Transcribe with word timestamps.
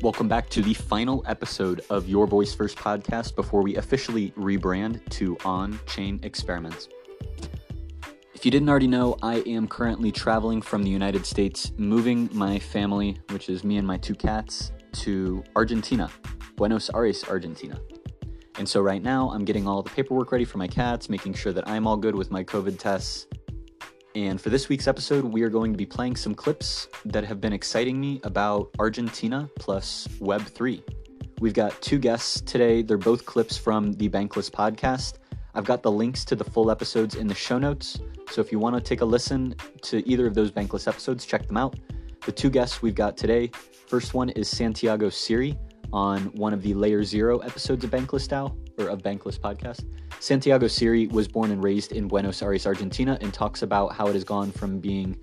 Welcome 0.00 0.28
back 0.28 0.48
to 0.50 0.62
the 0.62 0.74
final 0.74 1.24
episode 1.26 1.84
of 1.90 2.08
Your 2.08 2.28
Voice 2.28 2.54
First 2.54 2.78
podcast 2.78 3.34
before 3.34 3.62
we 3.62 3.74
officially 3.74 4.30
rebrand 4.38 5.00
to 5.10 5.36
On 5.44 5.80
Chain 5.86 6.20
Experiments. 6.22 6.88
If 8.32 8.44
you 8.44 8.52
didn't 8.52 8.68
already 8.68 8.86
know, 8.86 9.16
I 9.22 9.40
am 9.40 9.66
currently 9.66 10.12
traveling 10.12 10.62
from 10.62 10.84
the 10.84 10.88
United 10.88 11.26
States, 11.26 11.72
moving 11.78 12.30
my 12.32 12.60
family, 12.60 13.18
which 13.30 13.48
is 13.48 13.64
me 13.64 13.76
and 13.76 13.84
my 13.84 13.96
two 13.96 14.14
cats, 14.14 14.70
to 14.92 15.42
Argentina, 15.56 16.08
Buenos 16.54 16.90
Aires, 16.94 17.24
Argentina. 17.24 17.80
And 18.56 18.68
so 18.68 18.80
right 18.80 19.02
now, 19.02 19.30
I'm 19.30 19.44
getting 19.44 19.66
all 19.66 19.82
the 19.82 19.90
paperwork 19.90 20.30
ready 20.30 20.44
for 20.44 20.58
my 20.58 20.68
cats, 20.68 21.08
making 21.08 21.34
sure 21.34 21.52
that 21.52 21.68
I'm 21.68 21.88
all 21.88 21.96
good 21.96 22.14
with 22.14 22.30
my 22.30 22.44
COVID 22.44 22.78
tests. 22.78 23.26
And 24.14 24.40
for 24.40 24.50
this 24.50 24.68
week's 24.68 24.88
episode, 24.88 25.24
we 25.24 25.42
are 25.42 25.50
going 25.50 25.72
to 25.72 25.76
be 25.76 25.86
playing 25.86 26.16
some 26.16 26.34
clips 26.34 26.88
that 27.04 27.24
have 27.24 27.40
been 27.40 27.52
exciting 27.52 28.00
me 28.00 28.20
about 28.24 28.70
Argentina 28.78 29.48
plus 29.58 30.08
Web3. 30.18 30.82
We've 31.40 31.54
got 31.54 31.80
two 31.82 31.98
guests 31.98 32.40
today. 32.40 32.82
They're 32.82 32.96
both 32.96 33.26
clips 33.26 33.56
from 33.56 33.92
the 33.92 34.08
Bankless 34.08 34.50
podcast. 34.50 35.18
I've 35.54 35.64
got 35.64 35.82
the 35.82 35.90
links 35.90 36.24
to 36.26 36.36
the 36.36 36.44
full 36.44 36.70
episodes 36.70 37.14
in 37.16 37.26
the 37.26 37.34
show 37.34 37.58
notes. 37.58 38.00
So 38.30 38.40
if 38.40 38.50
you 38.50 38.58
want 38.58 38.76
to 38.76 38.80
take 38.80 39.02
a 39.02 39.04
listen 39.04 39.54
to 39.82 40.08
either 40.08 40.26
of 40.26 40.34
those 40.34 40.50
Bankless 40.50 40.88
episodes, 40.88 41.24
check 41.24 41.46
them 41.46 41.56
out. 41.56 41.78
The 42.24 42.32
two 42.32 42.50
guests 42.50 42.82
we've 42.82 42.94
got 42.94 43.16
today 43.16 43.50
first 43.86 44.14
one 44.14 44.28
is 44.30 44.48
Santiago 44.48 45.08
Siri 45.08 45.56
on 45.92 46.24
one 46.34 46.52
of 46.52 46.62
the 46.62 46.74
Layer 46.74 47.02
Zero 47.02 47.38
episodes 47.38 47.84
of 47.84 47.90
Bankless 47.90 48.28
DAO 48.28 48.54
or 48.78 48.88
of 48.88 49.02
Bankless 49.02 49.38
podcast. 49.38 49.86
Santiago 50.20 50.66
Siri 50.66 51.06
was 51.06 51.28
born 51.28 51.52
and 51.52 51.62
raised 51.62 51.92
in 51.92 52.08
Buenos 52.08 52.42
Aires, 52.42 52.66
Argentina, 52.66 53.16
and 53.20 53.32
talks 53.32 53.62
about 53.62 53.92
how 53.92 54.08
it 54.08 54.14
has 54.14 54.24
gone 54.24 54.50
from 54.50 54.80
being 54.80 55.16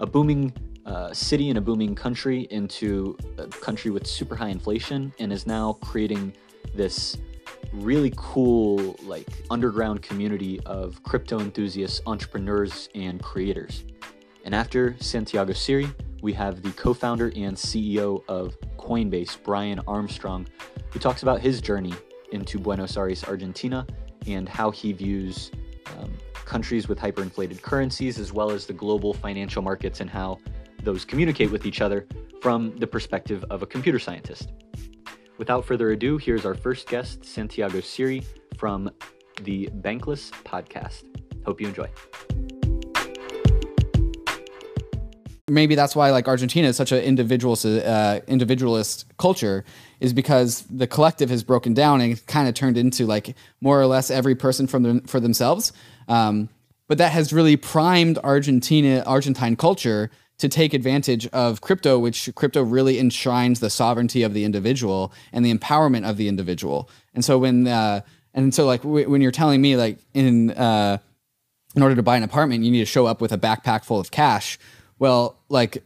a 0.00 0.06
booming 0.06 0.52
uh, 0.86 1.12
city 1.12 1.48
and 1.48 1.58
a 1.58 1.60
booming 1.60 1.94
country 1.94 2.42
into 2.50 3.16
a 3.36 3.46
country 3.48 3.90
with 3.90 4.06
super 4.06 4.36
high 4.36 4.48
inflation 4.48 5.12
and 5.18 5.32
is 5.32 5.46
now 5.46 5.72
creating 5.82 6.32
this 6.74 7.18
really 7.72 8.12
cool 8.16 8.96
like 9.02 9.28
underground 9.50 10.02
community 10.02 10.60
of 10.66 11.02
crypto 11.02 11.40
enthusiasts, 11.40 12.00
entrepreneurs, 12.06 12.88
and 12.94 13.20
creators. 13.22 13.84
And 14.44 14.54
after 14.54 14.96
Santiago 15.00 15.52
Siri, 15.52 15.88
we 16.22 16.32
have 16.34 16.62
the 16.62 16.70
co-founder 16.72 17.32
and 17.36 17.56
CEO 17.56 18.22
of 18.28 18.56
Coinbase, 18.78 19.42
Brian 19.42 19.80
Armstrong, 19.86 20.46
who 20.90 20.98
talks 20.98 21.22
about 21.22 21.40
his 21.40 21.60
journey 21.60 21.92
into 22.30 22.58
Buenos 22.58 22.96
Aires, 22.96 23.24
Argentina, 23.24 23.86
and 24.26 24.48
how 24.48 24.70
he 24.70 24.92
views 24.92 25.50
um, 25.98 26.12
countries 26.44 26.88
with 26.88 26.98
hyperinflated 26.98 27.62
currencies, 27.62 28.18
as 28.18 28.32
well 28.32 28.50
as 28.50 28.66
the 28.66 28.72
global 28.72 29.14
financial 29.14 29.62
markets 29.62 30.00
and 30.00 30.10
how 30.10 30.38
those 30.82 31.04
communicate 31.04 31.50
with 31.50 31.66
each 31.66 31.80
other 31.80 32.06
from 32.40 32.74
the 32.76 32.86
perspective 32.86 33.44
of 33.50 33.62
a 33.62 33.66
computer 33.66 33.98
scientist. 33.98 34.52
Without 35.38 35.64
further 35.64 35.90
ado, 35.92 36.18
here's 36.18 36.44
our 36.44 36.54
first 36.54 36.88
guest, 36.88 37.24
Santiago 37.24 37.80
Siri 37.80 38.22
from 38.56 38.90
the 39.42 39.68
Bankless 39.82 40.30
podcast. 40.44 41.04
Hope 41.44 41.60
you 41.60 41.68
enjoy. 41.68 41.88
Maybe 45.48 45.74
that's 45.74 45.96
why 45.96 46.10
like 46.10 46.28
Argentina 46.28 46.68
is 46.68 46.76
such 46.76 46.92
an 46.92 47.02
individual 47.02 47.56
uh, 47.64 48.20
individualist 48.26 49.06
culture 49.18 49.64
is 50.00 50.12
because 50.12 50.62
the 50.70 50.86
collective 50.86 51.30
has 51.30 51.42
broken 51.42 51.74
down 51.74 52.00
and 52.00 52.24
kind 52.26 52.48
of 52.48 52.54
turned 52.54 52.76
into 52.76 53.06
like 53.06 53.34
more 53.60 53.80
or 53.80 53.86
less 53.86 54.10
every 54.10 54.34
person 54.34 54.66
from 54.66 54.82
them, 54.82 55.00
for 55.02 55.20
themselves. 55.20 55.72
Um, 56.08 56.48
but 56.86 56.98
that 56.98 57.12
has 57.12 57.32
really 57.32 57.56
primed 57.56 58.18
Argentina 58.18 59.02
Argentine 59.06 59.56
culture 59.56 60.10
to 60.38 60.48
take 60.48 60.72
advantage 60.72 61.26
of 61.28 61.60
crypto, 61.60 61.98
which 61.98 62.30
crypto 62.34 62.62
really 62.62 62.98
enshrines 62.98 63.60
the 63.60 63.70
sovereignty 63.70 64.22
of 64.22 64.34
the 64.34 64.44
individual 64.44 65.12
and 65.32 65.44
the 65.44 65.52
empowerment 65.52 66.08
of 66.08 66.16
the 66.16 66.28
individual. 66.28 66.88
And 67.14 67.24
so 67.24 67.38
when 67.38 67.66
uh, 67.66 68.02
and 68.34 68.54
so 68.54 68.64
like 68.64 68.82
w- 68.82 69.08
when 69.10 69.20
you're 69.20 69.32
telling 69.32 69.60
me 69.60 69.76
like 69.76 69.98
in 70.14 70.50
uh, 70.52 70.98
in 71.74 71.82
order 71.82 71.96
to 71.96 72.02
buy 72.02 72.16
an 72.16 72.22
apartment, 72.22 72.64
you 72.64 72.70
need 72.70 72.80
to 72.80 72.86
show 72.86 73.06
up 73.06 73.20
with 73.20 73.32
a 73.32 73.38
backpack 73.38 73.84
full 73.84 74.00
of 74.00 74.10
cash. 74.10 74.58
Well, 74.98 75.38
like 75.48 75.82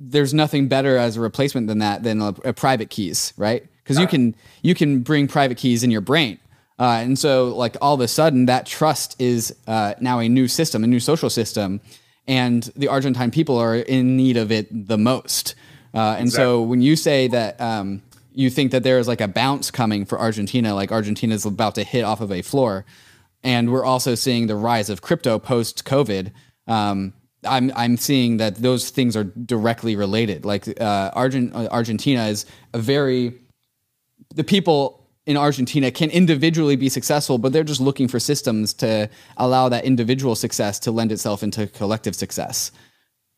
there's 0.00 0.34
nothing 0.34 0.68
better 0.68 0.96
as 0.96 1.16
a 1.16 1.20
replacement 1.20 1.68
than 1.68 1.78
that 1.78 2.02
than 2.02 2.20
a, 2.20 2.34
a 2.44 2.52
private 2.52 2.90
keys, 2.90 3.32
right? 3.36 3.66
Because 3.82 3.98
you 3.98 4.06
can 4.06 4.34
you 4.62 4.74
can 4.74 5.00
bring 5.00 5.28
private 5.28 5.58
keys 5.58 5.82
in 5.82 5.90
your 5.90 6.00
brain. 6.00 6.38
Uh, 6.78 7.00
and 7.02 7.18
so, 7.18 7.54
like 7.54 7.76
all 7.80 7.94
of 7.94 8.00
a 8.00 8.08
sudden, 8.08 8.46
that 8.46 8.66
trust 8.66 9.20
is 9.20 9.54
uh, 9.66 9.94
now 10.00 10.18
a 10.18 10.28
new 10.28 10.48
system, 10.48 10.82
a 10.82 10.86
new 10.86 10.98
social 10.98 11.30
system, 11.30 11.80
and 12.26 12.72
the 12.74 12.88
Argentine 12.88 13.30
people 13.30 13.56
are 13.56 13.76
in 13.76 14.16
need 14.16 14.36
of 14.36 14.50
it 14.50 14.66
the 14.88 14.98
most. 14.98 15.54
Uh, 15.92 16.16
and 16.18 16.26
exactly. 16.26 16.44
so 16.44 16.62
when 16.62 16.82
you 16.82 16.96
say 16.96 17.28
that 17.28 17.60
um, 17.60 18.02
you 18.32 18.50
think 18.50 18.72
that 18.72 18.82
there 18.82 18.98
is 18.98 19.06
like 19.06 19.20
a 19.20 19.28
bounce 19.28 19.70
coming 19.70 20.04
for 20.04 20.18
Argentina, 20.18 20.74
like 20.74 20.90
Argentina 20.90 21.34
is 21.34 21.46
about 21.46 21.76
to 21.76 21.84
hit 21.84 22.02
off 22.02 22.20
of 22.20 22.32
a 22.32 22.42
floor, 22.42 22.84
and 23.44 23.70
we're 23.70 23.84
also 23.84 24.16
seeing 24.16 24.48
the 24.48 24.56
rise 24.56 24.90
of 24.90 25.00
crypto 25.00 25.38
post 25.38 25.84
COVID. 25.84 26.32
Um, 26.66 27.12
I'm 27.46 27.72
I'm 27.76 27.96
seeing 27.96 28.38
that 28.38 28.56
those 28.56 28.90
things 28.90 29.16
are 29.16 29.24
directly 29.24 29.96
related. 29.96 30.44
Like 30.44 30.80
uh, 30.80 31.10
Argent, 31.14 31.54
uh, 31.54 31.68
Argentina 31.70 32.26
is 32.26 32.46
a 32.72 32.78
very 32.78 33.34
the 34.34 34.44
people 34.44 35.00
in 35.26 35.36
Argentina 35.36 35.90
can 35.90 36.10
individually 36.10 36.76
be 36.76 36.88
successful, 36.88 37.38
but 37.38 37.52
they're 37.52 37.64
just 37.64 37.80
looking 37.80 38.08
for 38.08 38.20
systems 38.20 38.74
to 38.74 39.08
allow 39.38 39.68
that 39.68 39.84
individual 39.84 40.34
success 40.34 40.78
to 40.80 40.90
lend 40.90 41.12
itself 41.12 41.42
into 41.42 41.66
collective 41.66 42.14
success. 42.14 42.70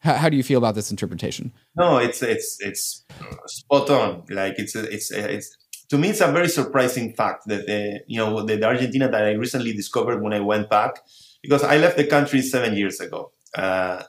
How, 0.00 0.14
how 0.14 0.28
do 0.28 0.36
you 0.36 0.42
feel 0.42 0.58
about 0.58 0.74
this 0.74 0.90
interpretation? 0.90 1.52
No, 1.76 1.98
it's 1.98 2.22
it's 2.22 2.58
it's 2.60 3.04
spot 3.46 3.90
on. 3.90 4.24
Like 4.30 4.58
it's 4.58 4.74
it's 4.74 5.10
it's 5.10 5.56
to 5.90 5.98
me, 5.98 6.10
it's 6.10 6.20
a 6.20 6.32
very 6.32 6.48
surprising 6.48 7.14
fact 7.14 7.44
that 7.46 7.66
the 7.66 8.00
you 8.06 8.18
know 8.18 8.44
the, 8.44 8.56
the 8.56 8.66
Argentina 8.66 9.08
that 9.08 9.24
I 9.24 9.32
recently 9.32 9.72
discovered 9.72 10.22
when 10.22 10.32
I 10.32 10.40
went 10.40 10.68
back 10.68 11.00
because 11.42 11.62
I 11.62 11.76
left 11.76 11.96
the 11.96 12.04
country 12.04 12.42
seven 12.42 12.76
years 12.76 13.00
ago. 13.00 13.32
Uh, 13.56 14.02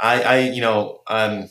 I, 0.00 0.22
I 0.22 0.38
you 0.40 0.60
know 0.60 1.02
um, 1.06 1.48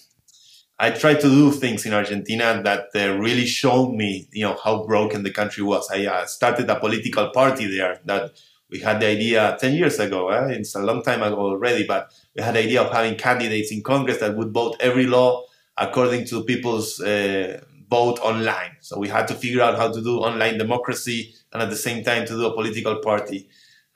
I 0.80 0.90
tried 0.90 1.22
to 1.22 1.30
do 1.30 1.52
things 1.52 1.86
in 1.86 1.94
Argentina 1.94 2.62
that 2.64 2.88
uh, 2.96 3.18
really 3.18 3.46
showed 3.46 3.94
me, 3.94 4.28
you 4.34 4.44
know, 4.44 4.58
how 4.62 4.84
broken 4.86 5.24
the 5.24 5.32
country 5.32 5.64
was. 5.64 5.90
I 5.92 6.08
uh, 6.08 6.26
started 6.26 6.70
a 6.70 6.80
political 6.80 7.30
party 7.30 7.68
there 7.68 8.02
that 8.06 8.32
we 8.70 8.80
had 8.80 9.00
the 9.00 9.06
idea 9.06 9.56
10 9.62 9.76
years 9.76 10.00
ago. 10.00 10.30
Eh? 10.30 10.48
It's 10.56 10.76
a 10.76 10.82
long 10.82 11.04
time 11.04 11.22
ago 11.22 11.38
already, 11.38 11.86
but 11.86 12.12
we 12.36 12.42
had 12.42 12.56
the 12.56 12.60
idea 12.60 12.82
of 12.82 12.92
having 12.92 13.16
candidates 13.16 13.72
in 13.72 13.84
Congress 13.84 14.18
that 14.18 14.36
would 14.36 14.52
vote 14.52 14.76
every 14.80 15.06
law 15.06 15.44
according 15.78 16.26
to 16.26 16.44
people's 16.44 17.00
uh, 17.00 17.62
vote 17.90 18.20
online. 18.20 18.76
So 18.82 18.98
we 18.98 19.08
had 19.08 19.28
to 19.28 19.36
figure 19.36 19.62
out 19.62 19.78
how 19.78 19.92
to 19.92 20.02
do 20.02 20.18
online 20.18 20.58
democracy 20.58 21.36
and 21.54 21.62
at 21.62 21.70
the 21.70 21.76
same 21.76 22.04
time 22.04 22.26
to 22.26 22.34
do 22.34 22.48
a 22.48 22.54
political 22.54 22.96
party. 22.98 23.48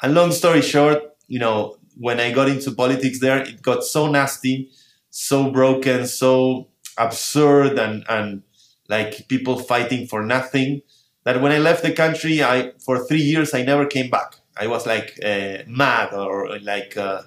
And 0.01 0.13
long 0.13 0.31
story 0.31 0.61
short, 0.61 0.99
you 1.27 1.39
know, 1.39 1.77
when 1.99 2.19
I 2.19 2.31
got 2.31 2.49
into 2.49 2.71
politics 2.71 3.19
there, 3.19 3.41
it 3.41 3.61
got 3.61 3.83
so 3.83 4.09
nasty, 4.09 4.69
so 5.09 5.51
broken, 5.51 6.07
so 6.07 6.67
absurd 6.97 7.77
and 7.77 8.03
and 8.09 8.41
like 8.89 9.27
people 9.27 9.59
fighting 9.59 10.07
for 10.07 10.23
nothing 10.23 10.81
that 11.27 11.41
when 11.41 11.51
I 11.51 11.57
left 11.57 11.83
the 11.83 11.91
country, 11.91 12.41
I 12.41 12.71
for 12.83 13.05
three 13.05 13.21
years 13.21 13.53
I 13.53 13.63
never 13.63 13.85
came 13.85 14.09
back. 14.09 14.37
I 14.55 14.67
was 14.67 14.85
like 14.87 15.19
uh, 15.23 15.57
mad 15.67 16.13
or 16.13 16.57
like 16.59 16.95
uh, 16.95 17.23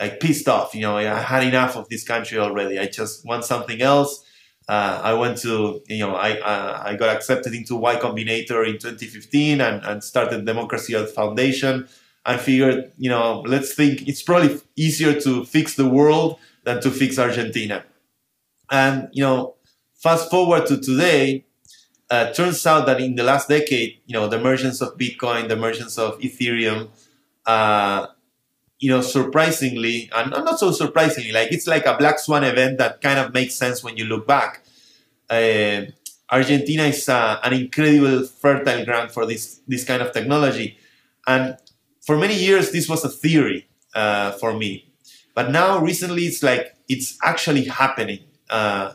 like 0.00 0.18
pissed 0.18 0.48
off. 0.48 0.74
You 0.74 0.82
know, 0.82 0.96
I 0.96 1.04
had 1.04 1.44
enough 1.44 1.76
of 1.76 1.88
this 1.88 2.02
country 2.02 2.38
already. 2.38 2.76
I 2.78 2.86
just 2.86 3.24
want 3.24 3.44
something 3.44 3.80
else. 3.80 4.24
Uh, 4.68 5.00
I 5.02 5.14
went 5.14 5.38
to 5.38 5.80
you 5.86 6.00
know 6.00 6.16
I 6.16 6.40
uh, 6.40 6.82
I 6.84 6.96
got 6.96 7.14
accepted 7.14 7.54
into 7.54 7.76
Y 7.76 7.94
Combinator 7.96 8.66
in 8.66 8.78
2015 8.78 9.60
and, 9.60 9.84
and 9.84 10.02
started 10.02 10.44
Democracy 10.44 10.96
Earth 10.96 11.14
Foundation. 11.14 11.88
I 12.26 12.36
figured 12.36 12.92
you 12.98 13.08
know 13.08 13.42
let's 13.46 13.74
think 13.74 14.06
it's 14.08 14.22
probably 14.22 14.60
easier 14.74 15.18
to 15.20 15.44
fix 15.44 15.74
the 15.76 15.88
world 15.88 16.38
than 16.64 16.82
to 16.82 16.90
fix 16.90 17.18
Argentina. 17.18 17.84
And 18.70 19.08
you 19.12 19.22
know, 19.22 19.54
fast 19.94 20.28
forward 20.28 20.66
to 20.66 20.78
today, 20.78 21.44
uh, 22.10 22.32
turns 22.32 22.66
out 22.66 22.86
that 22.86 23.00
in 23.00 23.14
the 23.14 23.22
last 23.22 23.48
decade, 23.48 24.00
you 24.06 24.14
know, 24.14 24.28
the 24.28 24.38
emergence 24.38 24.80
of 24.80 24.98
Bitcoin, 24.98 25.48
the 25.48 25.54
emergence 25.54 25.96
of 25.98 26.18
Ethereum, 26.18 26.88
uh, 27.46 28.08
you 28.78 28.90
know, 28.90 29.00
surprisingly, 29.00 30.10
and 30.14 30.30
not 30.30 30.58
so 30.58 30.72
surprisingly, 30.72 31.32
like 31.32 31.52
it's 31.52 31.68
like 31.68 31.86
a 31.86 31.96
black 31.96 32.18
swan 32.18 32.44
event 32.44 32.78
that 32.78 33.00
kind 33.00 33.18
of 33.18 33.32
makes 33.32 33.54
sense 33.54 33.82
when 33.82 33.96
you 33.96 34.04
look 34.04 34.26
back. 34.26 34.64
Uh, 35.30 35.82
Argentina 36.30 36.82
is 36.84 37.08
uh, 37.08 37.38
an 37.44 37.52
incredible 37.52 38.24
fertile 38.24 38.84
ground 38.84 39.12
for 39.12 39.24
this 39.24 39.60
this 39.68 39.84
kind 39.84 40.02
of 40.02 40.12
technology, 40.12 40.76
and 41.26 41.56
for 42.06 42.16
many 42.16 42.34
years 42.34 42.70
this 42.72 42.88
was 42.88 43.04
a 43.04 43.08
theory 43.08 43.68
uh, 43.94 44.32
for 44.32 44.54
me, 44.54 44.88
but 45.34 45.50
now 45.50 45.78
recently 45.78 46.22
it's 46.24 46.42
like 46.42 46.76
it's 46.88 47.18
actually 47.22 47.64
happening 47.64 48.20
uh, 48.50 48.92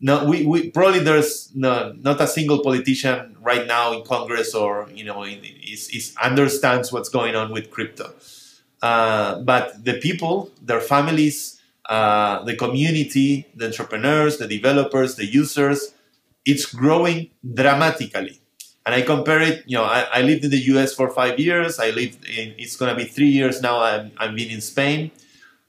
we, 0.00 0.44
we 0.44 0.70
probably 0.70 1.00
there's 1.00 1.54
no, 1.54 1.94
not 2.00 2.20
a 2.20 2.26
single 2.26 2.62
politician 2.62 3.36
right 3.40 3.66
now 3.66 3.92
in 3.92 4.04
Congress 4.04 4.54
or 4.54 4.88
you 4.94 5.04
know 5.04 5.24
is, 5.24 5.88
is 5.90 6.14
understands 6.22 6.92
what's 6.92 7.08
going 7.08 7.34
on 7.34 7.52
with 7.52 7.70
crypto. 7.70 8.12
Uh, 8.82 9.40
but 9.40 9.84
the 9.84 9.94
people, 9.94 10.50
their 10.62 10.80
families, 10.80 11.60
uh, 11.88 12.44
the 12.44 12.54
community, 12.54 13.46
the 13.54 13.66
entrepreneurs, 13.66 14.36
the 14.36 14.46
developers, 14.46 15.16
the 15.16 15.24
users, 15.24 15.94
it's 16.44 16.66
growing 16.66 17.30
dramatically. 17.54 18.38
And 18.86 18.94
I 18.94 19.02
compare 19.02 19.42
it, 19.42 19.64
you 19.66 19.76
know, 19.76 19.84
I, 19.84 20.06
I 20.12 20.22
lived 20.22 20.44
in 20.44 20.52
the 20.52 20.60
US 20.74 20.94
for 20.94 21.10
five 21.10 21.40
years. 21.40 21.80
I 21.80 21.90
lived 21.90 22.24
in, 22.26 22.54
it's 22.56 22.76
going 22.76 22.96
to 22.96 22.96
be 22.96 23.08
three 23.08 23.28
years 23.28 23.60
now. 23.60 23.80
I'm, 23.82 24.12
I'm 24.18 24.36
been 24.36 24.50
in 24.50 24.62
Spain. 24.62 25.10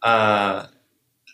Uh, 0.04 0.68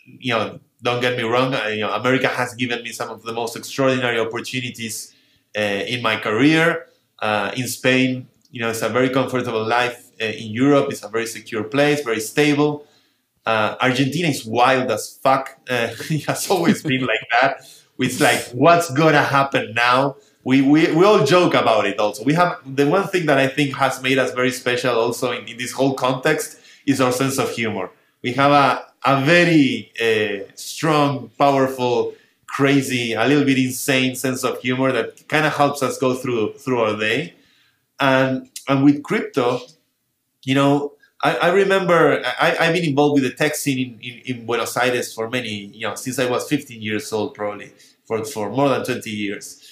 you 0.06 0.32
know, 0.34 0.60
don't 0.82 1.00
get 1.00 1.16
me 1.16 1.24
wrong. 1.24 1.54
I, 1.54 1.70
you 1.70 1.80
know, 1.80 1.92
America 1.92 2.28
has 2.28 2.54
given 2.54 2.82
me 2.82 2.90
some 2.92 3.10
of 3.10 3.22
the 3.22 3.32
most 3.32 3.56
extraordinary 3.56 4.18
opportunities 4.20 5.14
uh, 5.56 5.60
in 5.60 6.02
my 6.02 6.16
career. 6.16 6.86
Uh, 7.20 7.52
in 7.56 7.68
Spain, 7.68 8.28
you 8.50 8.60
know, 8.60 8.70
it's 8.70 8.82
a 8.82 8.88
very 8.88 9.10
comfortable 9.10 9.64
life. 9.66 10.10
Uh, 10.20 10.26
in 10.26 10.52
Europe, 10.52 10.88
it's 10.90 11.02
a 11.02 11.08
very 11.08 11.26
secure 11.26 11.64
place, 11.64 12.02
very 12.02 12.20
stable. 12.20 12.86
Uh, 13.46 13.76
Argentina 13.80 14.28
is 14.28 14.44
wild 14.46 14.90
as 14.90 15.18
fuck. 15.22 15.58
Uh, 15.68 15.88
it 16.10 16.24
has 16.26 16.50
always 16.50 16.82
been 16.82 17.06
like 17.06 17.26
that. 17.32 17.66
It's 17.98 18.20
like, 18.20 18.40
what's 18.52 18.90
gonna 18.90 19.22
happen 19.22 19.74
now? 19.74 20.16
We, 20.44 20.60
we, 20.60 20.92
we 20.92 21.04
all 21.04 21.24
joke 21.24 21.54
about 21.54 21.86
it 21.86 21.98
also. 21.98 22.22
We 22.22 22.34
have 22.34 22.58
the 22.64 22.86
one 22.86 23.08
thing 23.08 23.26
that 23.26 23.38
I 23.38 23.48
think 23.48 23.74
has 23.76 24.02
made 24.02 24.18
us 24.18 24.32
very 24.32 24.50
special 24.50 24.94
also 24.94 25.32
in, 25.32 25.48
in 25.48 25.56
this 25.56 25.72
whole 25.72 25.94
context 25.94 26.60
is 26.86 27.00
our 27.00 27.12
sense 27.12 27.38
of 27.38 27.50
humor. 27.50 27.90
We 28.22 28.32
have 28.34 28.52
a, 28.52 28.86
a 29.04 29.24
very 29.24 29.90
uh, 30.00 30.50
strong, 30.54 31.30
powerful, 31.38 32.14
crazy, 32.46 33.14
a 33.14 33.26
little 33.26 33.44
bit 33.44 33.58
insane 33.58 34.14
sense 34.14 34.44
of 34.44 34.60
humor 34.60 34.92
that 34.92 35.26
kind 35.28 35.46
of 35.46 35.54
helps 35.54 35.82
us 35.82 35.98
go 35.98 36.14
through 36.14 36.54
through 36.54 36.80
our 36.80 36.96
day. 36.96 37.34
And 37.98 38.48
and 38.68 38.84
with 38.84 39.02
crypto, 39.02 39.60
you 40.44 40.54
know, 40.54 40.92
I, 41.22 41.36
I 41.36 41.48
remember 41.52 42.22
I, 42.40 42.50
have 42.50 42.74
been 42.74 42.84
involved 42.84 43.20
with 43.20 43.30
the 43.30 43.36
tech 43.36 43.54
scene 43.56 43.78
in, 43.78 44.00
in, 44.00 44.36
in, 44.36 44.46
Buenos 44.46 44.76
Aires 44.76 45.12
for 45.12 45.30
many, 45.30 45.66
you 45.66 45.88
know, 45.88 45.94
since 45.94 46.18
I 46.18 46.26
was 46.28 46.48
15 46.48 46.82
years 46.82 47.12
old, 47.12 47.34
probably 47.34 47.72
for, 48.04 48.24
for 48.24 48.50
more 48.50 48.68
than 48.68 48.84
20 48.84 49.10
years. 49.10 49.63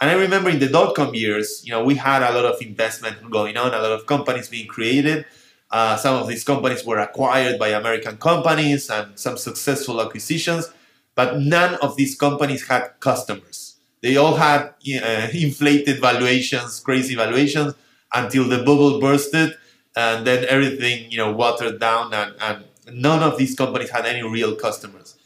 And 0.00 0.10
I 0.10 0.14
remember 0.14 0.50
in 0.50 0.60
the 0.60 0.68
dot 0.68 0.94
com 0.94 1.14
years, 1.14 1.62
you 1.64 1.72
know, 1.72 1.82
we 1.84 1.96
had 1.96 2.22
a 2.22 2.32
lot 2.32 2.44
of 2.44 2.60
investment 2.62 3.30
going 3.30 3.56
on, 3.56 3.74
a 3.74 3.78
lot 3.78 3.92
of 3.92 4.06
companies 4.06 4.48
being 4.48 4.68
created. 4.68 5.26
Uh, 5.70 5.96
some 5.96 6.22
of 6.22 6.28
these 6.28 6.44
companies 6.44 6.84
were 6.84 6.98
acquired 6.98 7.58
by 7.58 7.68
American 7.68 8.16
companies 8.16 8.88
and 8.90 9.18
some 9.18 9.36
successful 9.36 10.00
acquisitions, 10.00 10.70
but 11.14 11.38
none 11.40 11.74
of 11.76 11.96
these 11.96 12.16
companies 12.16 12.66
had 12.68 12.88
customers. 13.00 13.76
They 14.00 14.16
all 14.16 14.36
had 14.36 14.74
uh, 15.02 15.28
inflated 15.34 16.00
valuations, 16.00 16.80
crazy 16.80 17.14
valuations, 17.16 17.74
until 18.14 18.48
the 18.48 18.58
bubble 18.58 19.00
bursted, 19.00 19.56
and 19.96 20.26
then 20.26 20.46
everything 20.48 21.10
you 21.10 21.18
know 21.18 21.32
watered 21.32 21.80
down, 21.80 22.14
and, 22.14 22.34
and 22.40 22.64
none 22.92 23.22
of 23.22 23.36
these 23.36 23.54
companies 23.54 23.90
had 23.90 24.06
any 24.06 24.22
real 24.22 24.54
customers. 24.54 25.16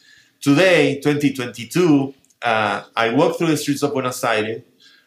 Today, 0.40 0.96
2022, 1.00 2.14
uh, 2.44 2.84
I 2.96 3.14
walk 3.14 3.38
through 3.38 3.48
the 3.48 3.56
streets 3.56 3.82
of 3.82 3.92
Buenos 3.92 4.22
Aires. 4.24 4.62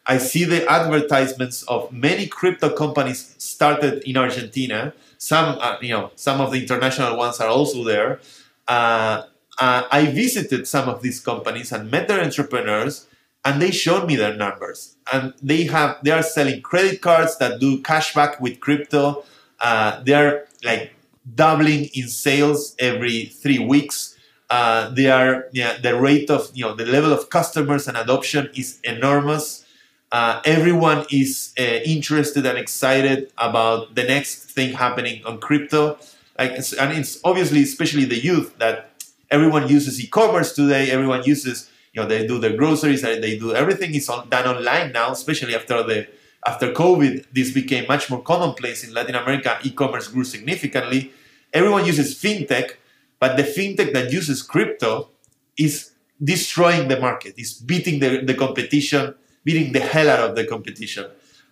I 0.05 0.19
see 0.19 0.43
the 0.43 0.69
advertisements 0.69 1.63
of 1.63 1.91
many 1.91 2.27
crypto 2.27 2.69
companies 2.69 3.35
started 3.39 4.03
in 4.07 4.17
Argentina 4.17 4.93
some, 5.25 5.57
uh, 5.59 5.77
you 5.81 5.89
know, 5.89 6.11
some 6.15 6.39
of 6.41 6.51
the 6.51 6.61
international 6.61 7.17
ones 7.17 7.39
are 7.39 7.49
also 7.49 7.83
there. 7.83 8.19
Uh, 8.67 9.23
uh, 9.59 9.83
I 9.91 10.05
visited 10.07 10.67
some 10.67 10.89
of 10.89 11.01
these 11.01 11.19
companies 11.19 11.71
and 11.71 11.89
met 11.89 12.07
their 12.07 12.21
entrepreneurs, 12.21 13.07
and 13.43 13.61
they 13.61 13.71
showed 13.71 14.07
me 14.07 14.15
their 14.15 14.35
numbers. 14.35 14.97
And 15.11 15.33
they 15.41 15.63
have, 15.63 15.97
they 16.03 16.11
are 16.11 16.23
selling 16.23 16.61
credit 16.61 17.01
cards 17.01 17.37
that 17.37 17.59
do 17.59 17.81
cashback 17.81 18.39
with 18.39 18.59
crypto. 18.59 19.23
Uh, 19.59 20.03
they 20.03 20.13
are 20.13 20.45
like 20.63 20.93
doubling 21.33 21.89
in 21.93 22.07
sales 22.07 22.75
every 22.77 23.25
three 23.25 23.59
weeks. 23.59 24.14
Uh, 24.49 24.89
they 24.89 25.09
are, 25.09 25.47
yeah, 25.51 25.77
the 25.77 25.99
rate 25.99 26.29
of, 26.29 26.51
you 26.53 26.63
know, 26.63 26.73
the 26.73 26.85
level 26.85 27.11
of 27.11 27.29
customers 27.29 27.87
and 27.87 27.97
adoption 27.97 28.49
is 28.55 28.79
enormous. 28.83 29.65
Uh, 30.11 30.39
everyone 30.45 31.05
is 31.11 31.53
uh, 31.59 31.63
interested 31.63 32.45
and 32.45 32.57
excited 32.57 33.31
about 33.37 33.95
the 33.95 34.03
next 34.03 34.45
thing 34.51 34.73
happening 34.73 35.25
on 35.25 35.39
crypto. 35.39 35.97
Like, 36.37 36.51
and 36.51 36.93
it's 36.93 37.19
obviously, 37.23 37.63
especially 37.63 38.05
the 38.05 38.19
youth, 38.19 38.57
that 38.59 38.91
everyone 39.31 39.67
uses 39.67 39.99
e-commerce 40.03 40.53
today. 40.53 40.91
Everyone 40.91 41.23
uses, 41.23 41.69
you 41.93 42.01
know, 42.01 42.07
they 42.07 42.27
do 42.27 42.39
their 42.39 42.55
groceries, 42.55 43.01
they 43.01 43.37
do 43.39 43.53
everything 43.53 43.95
is 43.95 44.07
on, 44.09 44.29
done 44.29 44.45
online 44.45 44.91
now. 44.91 45.11
Especially 45.11 45.55
after 45.55 45.81
the 45.81 46.07
after 46.45 46.71
COVID, 46.71 47.25
this 47.33 47.51
became 47.51 47.87
much 47.87 48.09
more 48.11 48.21
commonplace 48.21 48.83
in 48.83 48.93
Latin 48.93 49.15
America. 49.15 49.57
E-commerce 49.63 50.07
grew 50.07 50.23
significantly. 50.23 51.11
Everyone 51.51 51.85
uses 51.85 52.15
fintech, 52.15 52.75
but 53.19 53.37
the 53.37 53.43
fintech 53.43 53.93
that 53.93 54.11
uses 54.11 54.41
crypto 54.41 55.09
is 55.57 55.91
destroying 56.23 56.87
the 56.87 56.99
market. 56.99 57.33
Is 57.37 57.53
beating 57.53 57.99
the, 57.99 58.21
the 58.21 58.33
competition 58.33 59.15
beating 59.45 59.71
the 59.71 59.79
hell 59.79 60.09
out 60.09 60.19
of 60.19 60.35
the 60.35 60.43
competition. 60.45 61.05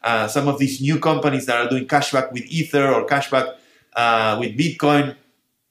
Uh, 0.04 0.28
some 0.28 0.50
of 0.50 0.60
these 0.60 0.82
new 0.82 1.00
companies 1.00 1.46
that 1.46 1.56
are 1.56 1.70
doing 1.70 1.88
cashback 1.88 2.34
with 2.34 2.44
Ether 2.48 2.92
or 2.92 3.06
cashback 3.06 3.56
uh, 3.96 4.36
with 4.38 4.58
Bitcoin 4.58 5.16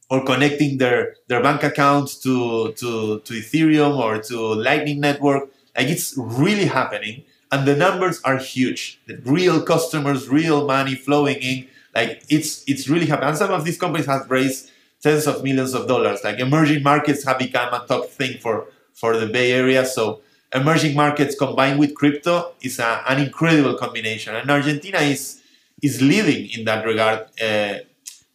or 0.09 0.25
connecting 0.25 0.79
their, 0.79 1.17
their 1.27 1.43
bank 1.43 1.63
accounts 1.65 2.17
to, 2.19 2.73
to, 2.75 3.21
to 3.21 3.35
Ethereum 3.35 3.99
or 3.99 4.23
to 4.23 4.39
Lightning 4.39 5.01
Network, 5.01 5.51
like 5.77 5.89
it's 5.89 6.15
really 6.17 6.65
happening. 6.65 7.25
And 7.51 7.69
the 7.69 7.77
numbers 7.77 8.21
are 8.25 8.39
huge. 8.39 9.01
The 9.07 9.19
real 9.25 9.63
customers, 9.63 10.29
real 10.29 10.67
money 10.67 10.95
flowing 10.95 11.37
in. 11.37 11.67
Like 11.95 12.23
it's 12.31 12.65
it's 12.67 12.89
really 12.89 13.05
happening. 13.05 13.29
And 13.29 13.37
some 13.37 13.51
of 13.51 13.67
these 13.67 13.77
companies 13.77 14.07
have 14.07 14.31
raised 14.31 14.71
tens 15.03 15.27
of 15.27 15.43
millions 15.43 15.75
of 15.75 15.87
dollars. 15.89 16.21
Like 16.25 16.39
emerging 16.39 16.83
markets 16.83 17.25
have 17.25 17.39
become 17.39 17.73
a 17.75 17.85
top 17.87 18.07
thing 18.07 18.39
for, 18.39 18.67
for 18.95 19.17
the 19.17 19.27
Bay 19.27 19.53
Area. 19.53 19.85
So 19.85 20.21
emerging 20.55 20.95
markets 20.95 21.35
combined 21.35 21.79
with 21.79 21.95
crypto 21.95 22.53
is 22.63 22.79
a, 22.79 23.03
an 23.09 23.21
incredible 23.21 23.75
combination. 23.75 24.35
And 24.35 24.51
Argentina 24.51 24.99
is 24.99 25.41
is 25.83 26.01
leading 26.01 26.49
in 26.57 26.65
that 26.65 26.85
regard. 26.87 27.27
Uh, 27.43 27.79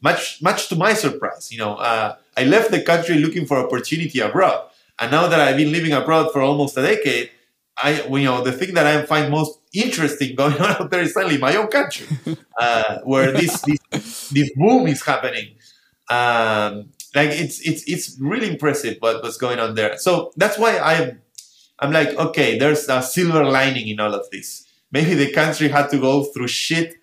much 0.02 0.42
much 0.42 0.68
to 0.70 0.76
my 0.76 0.94
surprise, 0.94 1.52
you 1.52 1.58
know, 1.58 1.76
uh, 1.76 2.16
I 2.36 2.44
left 2.44 2.72
the 2.72 2.82
country 2.82 3.16
looking 3.16 3.46
for 3.48 3.58
opportunity 3.58 4.20
abroad, 4.20 4.70
and 5.00 5.12
now 5.12 5.28
that 5.28 5.40
I've 5.40 5.58
been 5.58 5.72
living 5.72 5.94
abroad 5.94 6.32
for 6.32 6.42
almost 6.42 6.78
a 6.78 6.84
decade, 6.84 7.32
I 7.82 8.04
you 8.04 8.26
know 8.26 8.44
the 8.44 8.52
thing 8.52 8.76
that 8.76 8.86
I 8.86 9.04
find 9.06 9.32
most 9.32 9.60
interesting 9.74 10.36
going 10.36 10.54
on 10.62 10.70
out 10.72 10.92
there 10.92 11.02
is 11.02 11.14
suddenly 11.14 11.38
my 11.40 11.56
own 11.56 11.68
country, 11.68 12.08
uh, 12.60 13.00
where 13.04 13.32
this, 13.32 13.62
this 13.62 14.30
this 14.30 14.52
boom 14.56 14.88
is 14.88 15.04
happening. 15.04 15.56
Um, 16.10 16.90
like 17.16 17.30
it's 17.30 17.60
it's 17.62 17.84
it's 17.88 18.18
really 18.20 18.50
impressive 18.50 18.98
what, 19.00 19.24
what's 19.24 19.38
going 19.38 19.60
on 19.60 19.76
there. 19.76 19.98
So 19.98 20.32
that's 20.38 20.58
why 20.58 20.78
I'm 20.78 21.22
I'm 21.80 21.92
like, 21.92 22.10
okay, 22.18 22.58
there's 22.58 22.88
a 22.90 23.02
silver 23.02 23.44
lining 23.44 23.88
in 23.88 24.00
all 24.00 24.14
of 24.14 24.30
this. 24.32 24.66
Maybe 24.92 25.14
the 25.14 25.32
country 25.32 25.68
had 25.68 25.90
to 25.90 26.00
go 26.00 26.24
through 26.24 26.48
shit 26.48 26.96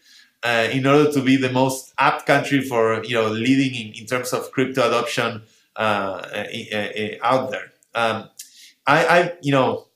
uh, 0.42 0.68
in 0.72 0.86
order 0.86 1.10
to 1.12 1.20
be 1.20 1.36
the 1.36 1.50
most 1.50 1.92
apt 1.98 2.26
country 2.26 2.60
for 2.60 3.04
you 3.04 3.14
know 3.14 3.28
leading 3.28 3.74
in, 3.74 3.94
in 3.94 4.06
terms 4.06 4.32
of 4.32 4.50
crypto 4.52 4.86
adoption 4.88 5.42
uh, 5.76 6.44
out 7.22 7.50
there. 7.50 7.72
Um, 7.94 8.28
I, 8.86 9.06
I, 9.06 9.32
you 9.40 9.52
know, 9.52 9.86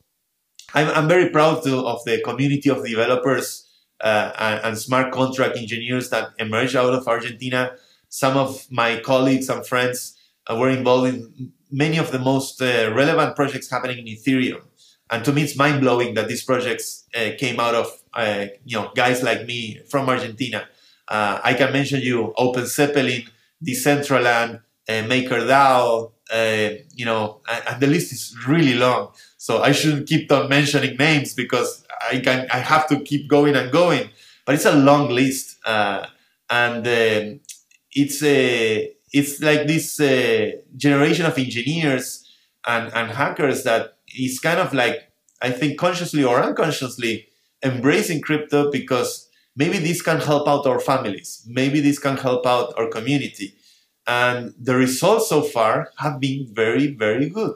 I'm, 0.74 0.88
I'm 0.88 1.08
very 1.08 1.30
proud 1.30 1.62
to, 1.64 1.78
of 1.86 2.04
the 2.04 2.20
community 2.22 2.70
of 2.70 2.84
developers 2.84 3.68
uh, 4.00 4.32
and, 4.38 4.64
and 4.64 4.78
smart 4.78 5.12
contract 5.12 5.56
engineers 5.56 6.10
that 6.10 6.30
emerged 6.38 6.76
out 6.76 6.94
of 6.94 7.06
Argentina. 7.06 7.72
Some 8.08 8.36
of 8.36 8.66
my 8.70 9.00
colleagues 9.00 9.48
and 9.48 9.66
friends 9.66 10.16
were 10.50 10.70
involved 10.70 11.14
in 11.14 11.52
many 11.70 11.98
of 11.98 12.10
the 12.10 12.18
most 12.18 12.60
uh, 12.62 12.92
relevant 12.94 13.36
projects 13.36 13.70
happening 13.70 14.06
in 14.06 14.16
Ethereum. 14.16 14.62
And 15.10 15.24
to 15.24 15.32
me, 15.32 15.42
it's 15.42 15.56
mind 15.56 15.80
blowing 15.80 16.14
that 16.14 16.28
these 16.28 16.44
projects 16.44 17.04
uh, 17.14 17.30
came 17.38 17.60
out 17.60 17.74
of 17.74 17.86
uh, 18.14 18.46
you 18.64 18.78
know 18.78 18.90
guys 18.94 19.22
like 19.22 19.46
me 19.46 19.80
from 19.88 20.08
Argentina. 20.08 20.68
Uh, 21.06 21.40
I 21.42 21.54
can 21.54 21.72
mention 21.72 22.00
you 22.00 22.34
Open 22.36 22.66
Zeppelin, 22.66 23.22
Decentraland, 23.64 24.60
uh, 24.88 24.92
MakerDAO. 24.92 26.12
Uh, 26.30 26.70
you 26.94 27.06
know, 27.06 27.40
and, 27.48 27.80
the 27.80 27.86
list 27.86 28.12
is 28.12 28.36
really 28.46 28.74
long. 28.74 29.12
So 29.38 29.62
I 29.62 29.72
shouldn't 29.72 30.06
keep 30.06 30.30
on 30.30 30.50
mentioning 30.50 30.96
names 30.98 31.32
because 31.32 31.86
I 32.10 32.18
can 32.18 32.46
I 32.52 32.58
have 32.58 32.86
to 32.88 33.00
keep 33.00 33.28
going 33.28 33.56
and 33.56 33.72
going. 33.72 34.10
But 34.44 34.56
it's 34.56 34.66
a 34.66 34.76
long 34.76 35.08
list, 35.08 35.58
and 35.64 36.06
um, 36.86 37.40
it's 37.92 38.22
a 38.22 38.92
it's 39.12 39.40
like 39.40 39.66
this 39.66 40.00
uh, 40.00 40.50
generation 40.76 41.26
of 41.26 41.38
engineers 41.38 42.24
and, 42.66 42.92
and 42.92 43.10
hackers 43.10 43.64
that 43.64 43.98
is 44.16 44.38
kind 44.38 44.60
of 44.60 44.74
like 44.74 45.10
I 45.40 45.50
think 45.50 45.78
consciously 45.78 46.24
or 46.24 46.42
unconsciously 46.42 47.28
embracing 47.62 48.20
crypto 48.20 48.70
because 48.70 49.28
maybe 49.56 49.78
this 49.78 50.02
can 50.02 50.20
help 50.20 50.48
out 50.48 50.66
our 50.66 50.80
families, 50.80 51.44
maybe 51.46 51.80
this 51.80 51.98
can 51.98 52.16
help 52.16 52.46
out 52.46 52.74
our 52.76 52.88
community, 52.88 53.54
and 54.06 54.54
the 54.60 54.76
results 54.76 55.28
so 55.28 55.42
far 55.42 55.90
have 55.98 56.20
been 56.20 56.48
very 56.52 56.88
very 56.88 57.28
good. 57.28 57.54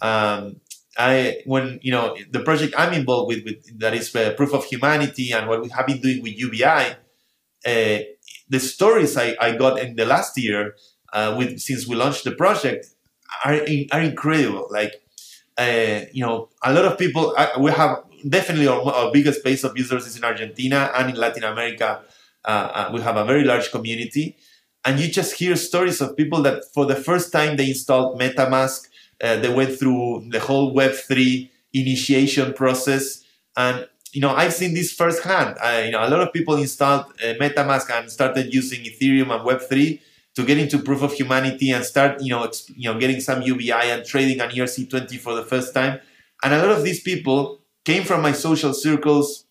Um, 0.00 0.60
I 0.96 1.42
when 1.46 1.80
you 1.82 1.92
know 1.92 2.16
the 2.30 2.40
project 2.40 2.74
I'm 2.76 2.92
involved 2.92 3.28
with, 3.28 3.44
with 3.44 3.78
that 3.80 3.94
is 3.94 4.14
uh, 4.14 4.34
proof 4.36 4.54
of 4.54 4.64
humanity 4.64 5.32
and 5.32 5.48
what 5.48 5.62
we 5.62 5.68
have 5.70 5.86
been 5.86 6.00
doing 6.00 6.22
with 6.22 6.38
UBI. 6.38 6.96
Uh, 7.66 7.98
the 8.48 8.60
stories 8.60 9.16
I, 9.16 9.36
I 9.40 9.56
got 9.56 9.78
in 9.78 9.96
the 9.96 10.04
last 10.04 10.38
year 10.38 10.74
uh, 11.12 11.34
with 11.38 11.60
since 11.60 11.86
we 11.86 11.96
launched 11.96 12.24
the 12.24 12.32
project 12.32 12.86
are 13.44 13.60
are 13.92 14.00
incredible. 14.00 14.68
Like 14.70 15.02
uh, 15.56 16.00
you 16.12 16.24
know, 16.24 16.48
a 16.62 16.72
lot 16.72 16.84
of 16.84 16.98
people 16.98 17.34
uh, 17.36 17.48
we 17.58 17.70
have 17.70 18.02
definitely 18.28 18.66
our, 18.68 18.82
our, 18.82 19.12
biggest 19.12 19.44
base 19.44 19.64
of 19.64 19.76
users 19.76 20.06
is 20.06 20.16
in 20.16 20.24
Argentina 20.24 20.90
and 20.94 21.10
in 21.10 21.16
Latin 21.16 21.44
America. 21.44 22.00
Uh, 22.44 22.48
uh, 22.48 22.90
we 22.92 23.00
have 23.00 23.16
a 23.16 23.24
very 23.24 23.44
large 23.44 23.70
community, 23.70 24.36
and 24.84 25.00
you 25.00 25.08
just 25.08 25.34
hear 25.34 25.56
stories 25.56 26.00
of 26.00 26.16
people 26.16 26.42
that 26.42 26.62
for 26.74 26.84
the 26.84 26.96
first 26.96 27.32
time 27.32 27.56
they 27.56 27.68
installed 27.68 28.20
MetaMask, 28.20 28.88
they 29.20 29.48
went 29.48 29.78
through 29.78 30.26
the 30.28 30.40
whole 30.40 30.74
Web3 30.74 31.48
initiation 31.72 32.52
process, 32.52 33.24
and 33.56 33.86
you 34.14 34.20
know 34.20 34.30
I've 34.30 34.54
seen 34.54 34.72
this 34.74 34.92
firsthand. 34.92 35.56
I, 35.60 35.84
you 35.84 35.90
know, 35.92 36.02
a 36.06 36.08
lot 36.08 36.20
of 36.20 36.32
people 36.32 36.56
installed 36.56 37.06
uh, 37.22 37.34
MetaMask 37.42 37.90
and 37.90 38.10
started 38.10 38.54
using 38.54 38.80
Ethereum 38.84 39.30
and 39.34 39.42
Web3 39.46 40.00
to 40.36 40.44
get 40.44 40.58
into 40.58 40.78
proof 40.78 41.02
of 41.02 41.12
humanity 41.12 41.70
and 41.70 41.84
start 41.84 42.22
you 42.22 42.30
know 42.30 42.50
you 42.74 42.90
know 42.90 42.98
getting 42.98 43.20
some 43.20 43.42
UBI 43.42 43.86
and 43.94 44.04
trading 44.04 44.40
on 44.40 44.48
ERC20 44.50 45.18
for 45.18 45.34
the 45.34 45.44
first 45.44 45.74
time 45.74 46.00
and 46.44 46.52
a 46.52 46.58
lot 46.58 46.70
of 46.76 46.84
these 46.84 47.00
people 47.00 47.60
came 47.84 48.04
from 48.04 48.22
my 48.22 48.32
social 48.32 48.74
circles, 48.74 49.46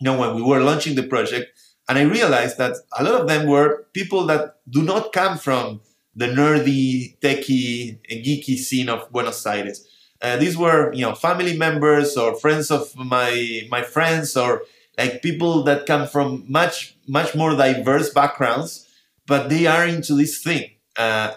you 0.00 0.04
know, 0.04 0.18
when 0.18 0.34
we 0.34 0.42
were 0.42 0.60
launching 0.60 0.94
the 0.94 1.02
project. 1.02 1.58
And 1.88 1.98
I 1.98 2.02
realized 2.02 2.58
that 2.58 2.76
a 2.98 3.04
lot 3.04 3.20
of 3.20 3.28
them 3.28 3.46
were 3.46 3.86
people 3.92 4.26
that 4.26 4.56
do 4.68 4.82
not 4.82 5.12
come 5.12 5.38
from 5.38 5.80
the 6.14 6.26
nerdy, 6.26 7.18
techie, 7.20 7.98
geeky 8.10 8.56
scene 8.56 8.88
of 8.88 9.10
Buenos 9.12 9.46
Aires. 9.46 9.86
Uh, 10.22 10.36
these 10.36 10.56
were, 10.56 10.92
you 10.92 11.02
know, 11.02 11.14
family 11.14 11.56
members 11.56 12.16
or 12.16 12.34
friends 12.34 12.70
of 12.70 12.94
my 12.96 13.62
my 13.70 13.82
friends 13.82 14.36
or 14.36 14.62
like 14.98 15.22
people 15.22 15.62
that 15.64 15.86
come 15.86 16.06
from 16.08 16.44
much 16.48 16.96
much 17.06 17.34
more 17.34 17.54
diverse 17.56 18.10
backgrounds, 18.10 18.88
but 19.26 19.48
they 19.48 19.66
are 19.66 19.86
into 19.86 20.14
this 20.14 20.42
thing. 20.42 20.70
Uh, 20.96 21.32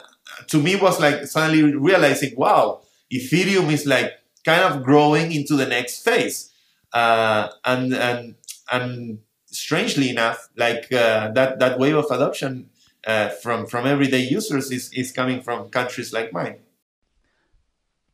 to 0.48 0.62
me, 0.62 0.75
was 0.75 1.00
like 1.00 1.25
suddenly 1.25 1.75
realizing, 1.75 2.33
wow, 2.36 2.81
Ethereum 3.12 3.71
is 3.71 3.86
like 3.86 4.13
kind 4.45 4.62
of 4.62 4.83
growing 4.83 5.31
into 5.31 5.55
the 5.55 5.65
next 5.65 6.03
phase. 6.03 6.51
Uh, 6.93 7.50
and 7.65 7.93
and 7.93 8.36
and 8.71 9.19
strangely 9.45 10.09
enough, 10.09 10.50
like 10.55 10.91
uh, 10.91 11.29
that 11.31 11.59
that 11.59 11.77
wave 11.77 11.95
of 11.95 12.05
adoption 12.09 12.69
uh, 13.05 13.29
from 13.29 13.65
from 13.67 13.86
everyday 13.86 14.21
users 14.21 14.71
is 14.71 14.91
is 14.93 15.12
coming 15.12 15.41
from 15.41 15.69
countries 15.69 16.13
like 16.13 16.33
mine. 16.33 16.57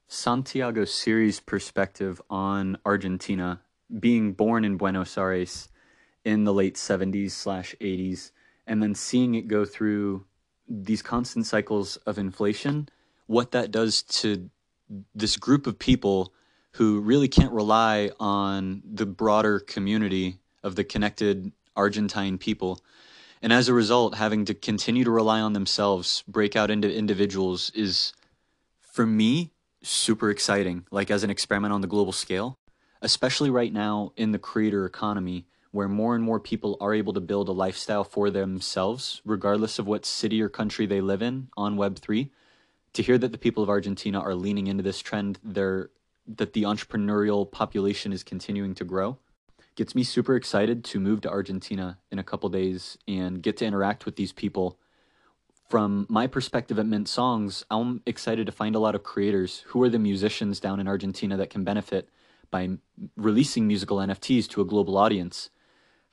Santiago 0.08 0.86
Siri's 0.86 1.40
perspective 1.40 2.22
on 2.30 2.78
Argentina, 2.86 3.62
being 4.00 4.34
born 4.34 4.64
in 4.66 4.78
Buenos 4.78 5.18
Aires 5.18 5.70
in 6.24 6.44
the 6.44 6.54
late 6.54 6.76
70s 6.76 7.32
slash 7.32 7.76
80s, 7.82 8.32
and 8.68 8.82
then 8.82 8.96
seeing 8.96 9.36
it 9.36 9.48
go 9.48 9.66
through 9.66 10.26
these 10.68 11.02
constant 11.02 11.46
cycles 11.46 11.98
of 11.98 12.18
inflation, 12.18 12.90
what 13.28 13.52
that 13.52 13.72
does 13.72 14.02
to 14.04 14.50
this 15.14 15.38
group 15.38 15.68
of 15.68 15.80
people 15.80 16.34
who 16.74 17.00
really 17.00 17.28
can't 17.28 17.52
rely 17.54 18.12
on 18.20 18.82
the 18.86 19.06
broader 19.06 19.60
community 19.60 20.40
of 20.64 20.76
the 20.76 20.84
connected 20.84 21.52
Argentine 21.76 22.38
people. 22.38 22.82
And 23.42 23.54
as 23.54 23.68
a 23.68 23.74
result, 23.74 24.16
having 24.16 24.46
to 24.46 24.54
continue 24.54 25.04
to 25.04 25.12
rely 25.12 25.40
on 25.40 25.54
themselves, 25.54 26.24
break 26.28 26.56
out 26.56 26.72
into 26.72 26.94
individuals 26.94 27.70
is, 27.76 28.14
for 28.82 29.06
me, 29.06 29.52
super 29.86 30.30
exciting, 30.30 30.86
like 30.92 31.12
as 31.12 31.24
an 31.24 31.30
experiment 31.30 31.74
on 31.74 31.82
the 31.82 31.88
global 31.88 32.12
scale, 32.12 32.58
especially 33.02 33.50
right 33.50 33.74
now 33.74 34.12
in 34.16 34.32
the 34.32 34.40
creator 34.40 34.86
economy, 34.86 35.46
where 35.72 35.88
more 35.88 36.16
and 36.16 36.24
more 36.24 36.40
people 36.40 36.78
are 36.80 36.94
able 36.94 37.14
to 37.14 37.20
build 37.20 37.50
a 37.50 37.52
lifestyle 37.52 38.04
for 38.04 38.30
themselves, 38.30 39.22
regardless 39.26 39.78
of 39.78 39.86
what 39.86 40.06
city 40.06 40.42
or 40.42 40.50
country 40.50 40.86
they 40.86 41.02
live 41.02 41.22
in 41.22 41.50
on 41.58 41.76
Web3 41.76 42.30
to 42.96 43.04
hear 43.04 43.18
that 43.18 43.32
the 43.32 43.38
people 43.38 43.62
of 43.62 43.70
Argentina 43.70 44.20
are 44.20 44.34
leaning 44.34 44.68
into 44.68 44.82
this 44.82 45.00
trend, 45.00 45.38
they're, 45.44 45.90
that 46.28 46.54
the 46.54 46.64
entrepreneurial 46.64 47.50
population 47.50 48.14
is 48.14 48.24
continuing 48.24 48.74
to 48.74 48.86
grow, 48.86 49.18
gets 49.76 49.94
me 49.94 50.04
super 50.04 50.36
excited 50.36 50.84
to 50.86 51.00
move 51.00 51.22
to 51.22 51.30
Argentina 51.30 51.98
in 52.10 52.20
a 52.20 52.24
couple 52.24 52.48
days 52.50 52.98
and 53.08 53.44
get 53.44 53.58
to 53.58 53.66
interact 53.66 54.06
with 54.06 54.16
these 54.16 54.32
people. 54.32 54.80
From 55.76 56.06
my 56.08 56.26
perspective 56.28 56.80
at 56.80 56.86
Mint 56.86 57.10
Songs, 57.10 57.66
I'm 57.70 58.02
excited 58.06 58.46
to 58.46 58.54
find 58.54 58.76
a 58.76 58.80
lot 58.80 58.96
of 58.96 59.04
creators. 59.04 59.66
Who 59.68 59.84
are 59.84 59.90
the 59.90 60.00
musicians 60.00 60.62
down 60.62 60.80
in 60.80 60.88
Argentina 60.88 61.36
that 61.36 61.50
can 61.50 61.66
benefit 61.66 62.08
by 62.50 62.78
releasing 63.18 63.68
musical 63.68 63.98
NFTs 63.98 64.48
to 64.52 64.62
a 64.62 64.66
global 64.66 64.98
audience? 64.98 65.50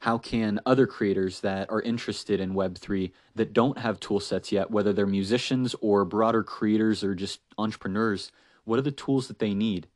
how 0.00 0.18
can 0.18 0.58
other 0.66 0.88
creators 0.88 1.42
that 1.42 1.70
are 1.70 1.80
interested 1.80 2.40
in 2.40 2.54
Web3 2.54 3.12
that 3.36 3.52
don't 3.52 3.78
have 3.78 4.00
tool 4.00 4.18
sets 4.18 4.50
yet, 4.50 4.68
whether 4.68 4.92
they're 4.92 5.06
musicians 5.06 5.76
or 5.80 6.04
broader 6.04 6.42
creators 6.42 7.04
or 7.04 7.14
just 7.14 7.38
entrepreneurs, 7.56 8.32
what 8.64 8.80
are 8.80 8.82
the 8.82 8.90
tools 8.90 9.28
that 9.28 9.38
they 9.38 9.54
need? 9.54 9.86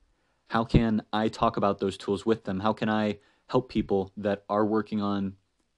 How 0.50 0.62
can 0.62 1.02
I 1.12 1.26
talk 1.26 1.56
about 1.56 1.80
those 1.80 1.96
tools 1.96 2.25
with 2.25 2.44
them? 2.44 2.61
How 2.61 2.73
can 2.73 2.88
I 2.88 3.18
help 3.49 3.68
people 3.68 4.12
that 4.16 4.44
are 4.49 4.64
working 4.64 5.02
on 5.02 5.35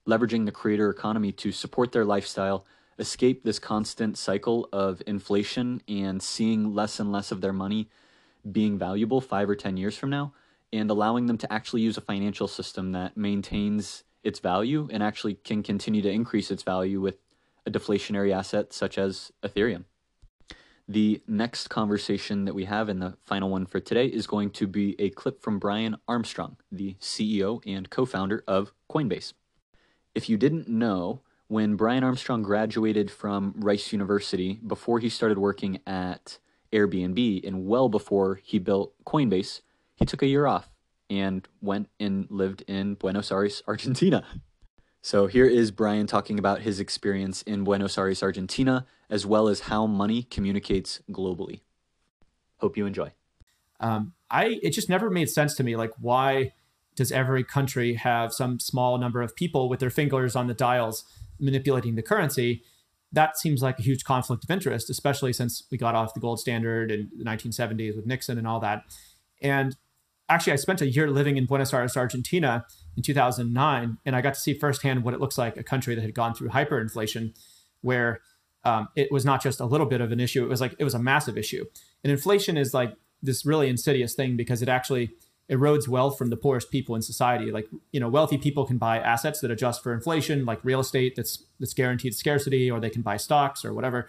leveraging 0.07 0.45
the 0.45 0.51
creator 0.51 0.91
economy 0.91 1.31
to 1.31 1.51
support 1.51 1.91
their 1.91 2.05
lifestyle, 2.05 2.67
escape 2.99 3.43
this 3.43 3.59
constant 3.59 4.17
cycle 4.17 4.69
of 4.71 5.01
inflation 5.07 5.81
and 5.87 6.21
seeing 6.21 6.73
less 6.73 6.99
and 6.99 7.11
less 7.11 7.31
of 7.31 7.41
their 7.41 7.53
money 7.53 7.89
being 8.51 8.77
valuable 8.77 9.21
five 9.21 9.49
or 9.49 9.55
10 9.55 9.77
years 9.77 9.97
from 9.97 10.09
now, 10.09 10.33
and 10.71 10.89
allowing 10.89 11.25
them 11.25 11.37
to 11.37 11.51
actually 11.51 11.81
use 11.81 11.97
a 11.97 12.01
financial 12.01 12.47
system 12.47 12.91
that 12.91 13.17
maintains 13.17 14.03
its 14.23 14.39
value 14.39 14.87
and 14.91 15.01
actually 15.01 15.33
can 15.33 15.63
continue 15.63 16.01
to 16.01 16.09
increase 16.09 16.51
its 16.51 16.63
value 16.63 17.01
with 17.01 17.15
a 17.65 17.71
deflationary 17.71 18.33
asset 18.33 18.73
such 18.73 18.97
as 18.97 19.31
Ethereum. 19.43 19.85
The 20.87 21.21
next 21.27 21.67
conversation 21.69 22.45
that 22.45 22.55
we 22.55 22.65
have, 22.65 22.89
and 22.89 22.99
the 22.99 23.15
final 23.23 23.49
one 23.49 23.67
for 23.67 23.79
today, 23.79 24.07
is 24.07 24.25
going 24.25 24.49
to 24.51 24.65
be 24.65 24.95
a 24.97 25.11
clip 25.11 25.41
from 25.41 25.59
Brian 25.59 25.97
Armstrong, 26.07 26.57
the 26.71 26.95
CEO 26.99 27.61
and 27.65 27.89
co 27.91 28.05
founder 28.05 28.43
of 28.47 28.73
Coinbase. 28.89 29.33
If 30.15 30.29
you 30.29 30.37
didn't 30.37 30.67
know, 30.67 31.21
when 31.49 31.75
Brian 31.75 32.03
Armstrong 32.03 32.43
graduated 32.43 33.09
from 33.09 33.55
Rice 33.57 33.91
University, 33.91 34.59
before 34.65 34.99
he 34.99 35.09
started 35.09 35.39
working 35.39 35.79
at 35.85 36.37
Airbnb 36.71 37.45
and 37.45 37.65
well 37.65 37.89
before 37.89 38.39
he 38.43 38.59
built 38.59 38.93
Coinbase, 39.03 39.61
he 39.95 40.05
took 40.05 40.21
a 40.21 40.27
year 40.27 40.45
off 40.45 40.69
and 41.09 41.47
went 41.59 41.89
and 41.99 42.27
lived 42.29 42.63
in 42.67 42.93
Buenos 42.93 43.31
Aires, 43.31 43.63
Argentina. 43.67 44.23
So 45.01 45.25
here 45.25 45.47
is 45.47 45.71
Brian 45.71 46.05
talking 46.05 46.37
about 46.37 46.61
his 46.61 46.79
experience 46.79 47.41
in 47.41 47.63
Buenos 47.63 47.97
Aires, 47.97 48.21
Argentina, 48.21 48.85
as 49.09 49.25
well 49.25 49.47
as 49.47 49.61
how 49.61 49.87
money 49.87 50.21
communicates 50.21 51.01
globally. 51.09 51.61
Hope 52.57 52.77
you 52.77 52.85
enjoy. 52.85 53.11
Um, 53.79 54.13
I 54.29 54.59
it 54.61 54.71
just 54.71 54.89
never 54.89 55.09
made 55.09 55.29
sense 55.29 55.55
to 55.55 55.63
me. 55.63 55.75
Like, 55.75 55.93
why 55.99 56.51
does 56.95 57.11
every 57.11 57.43
country 57.43 57.95
have 57.95 58.33
some 58.33 58.59
small 58.59 58.99
number 58.99 59.21
of 59.21 59.35
people 59.35 59.67
with 59.67 59.79
their 59.79 59.89
fingers 59.89 60.35
on 60.35 60.45
the 60.45 60.53
dials 60.53 61.05
manipulating 61.39 61.95
the 61.95 62.01
currency? 62.01 62.63
That 63.11 63.37
seems 63.37 63.61
like 63.61 63.79
a 63.79 63.81
huge 63.81 64.03
conflict 64.03 64.43
of 64.43 64.51
interest, 64.51 64.89
especially 64.89 65.33
since 65.33 65.63
we 65.71 65.77
got 65.77 65.95
off 65.95 66.13
the 66.13 66.19
gold 66.19 66.39
standard 66.39 66.91
in 66.91 67.09
the 67.17 67.23
1970s 67.23 67.95
with 67.95 68.05
Nixon 68.05 68.37
and 68.37 68.47
all 68.47 68.59
that. 68.59 68.83
And 69.41 69.75
actually, 70.29 70.53
I 70.53 70.57
spent 70.57 70.81
a 70.81 70.89
year 70.89 71.09
living 71.09 71.37
in 71.37 71.45
Buenos 71.45 71.73
Aires, 71.73 71.97
Argentina 71.97 72.65
in 72.95 73.03
2009, 73.03 73.97
and 74.05 74.15
I 74.15 74.21
got 74.21 74.35
to 74.35 74.39
see 74.39 74.53
firsthand 74.53 75.03
what 75.03 75.13
it 75.13 75.19
looks 75.19 75.37
like 75.37 75.57
a 75.57 75.63
country 75.63 75.95
that 75.95 76.01
had 76.01 76.13
gone 76.13 76.35
through 76.35 76.49
hyperinflation, 76.49 77.35
where 77.81 78.21
um, 78.63 78.89
it 78.95 79.11
was 79.11 79.25
not 79.25 79.41
just 79.41 79.59
a 79.59 79.65
little 79.65 79.87
bit 79.87 80.01
of 80.01 80.11
an 80.11 80.19
issue; 80.19 80.43
it 80.43 80.49
was 80.49 80.61
like 80.61 80.75
it 80.77 80.83
was 80.83 80.93
a 80.93 80.99
massive 80.99 81.37
issue. 81.37 81.65
And 82.03 82.11
inflation 82.11 82.57
is 82.57 82.73
like 82.73 82.93
this 83.21 83.45
really 83.45 83.69
insidious 83.69 84.13
thing 84.13 84.37
because 84.37 84.61
it 84.61 84.69
actually 84.69 85.11
erodes 85.49 85.87
wealth 85.87 86.17
from 86.17 86.29
the 86.29 86.37
poorest 86.37 86.69
people 86.71 86.95
in 86.95 87.01
society. 87.01 87.51
Like 87.51 87.67
you 87.91 87.99
know, 87.99 88.09
wealthy 88.09 88.37
people 88.37 88.65
can 88.65 88.77
buy 88.77 88.99
assets 88.99 89.41
that 89.41 89.51
adjust 89.51 89.83
for 89.83 89.93
inflation, 89.93 90.45
like 90.45 90.59
real 90.63 90.79
estate 90.79 91.15
that's 91.15 91.43
that's 91.59 91.73
guaranteed 91.73 92.15
scarcity, 92.15 92.69
or 92.69 92.79
they 92.79 92.89
can 92.89 93.01
buy 93.01 93.17
stocks 93.17 93.65
or 93.65 93.73
whatever. 93.73 94.07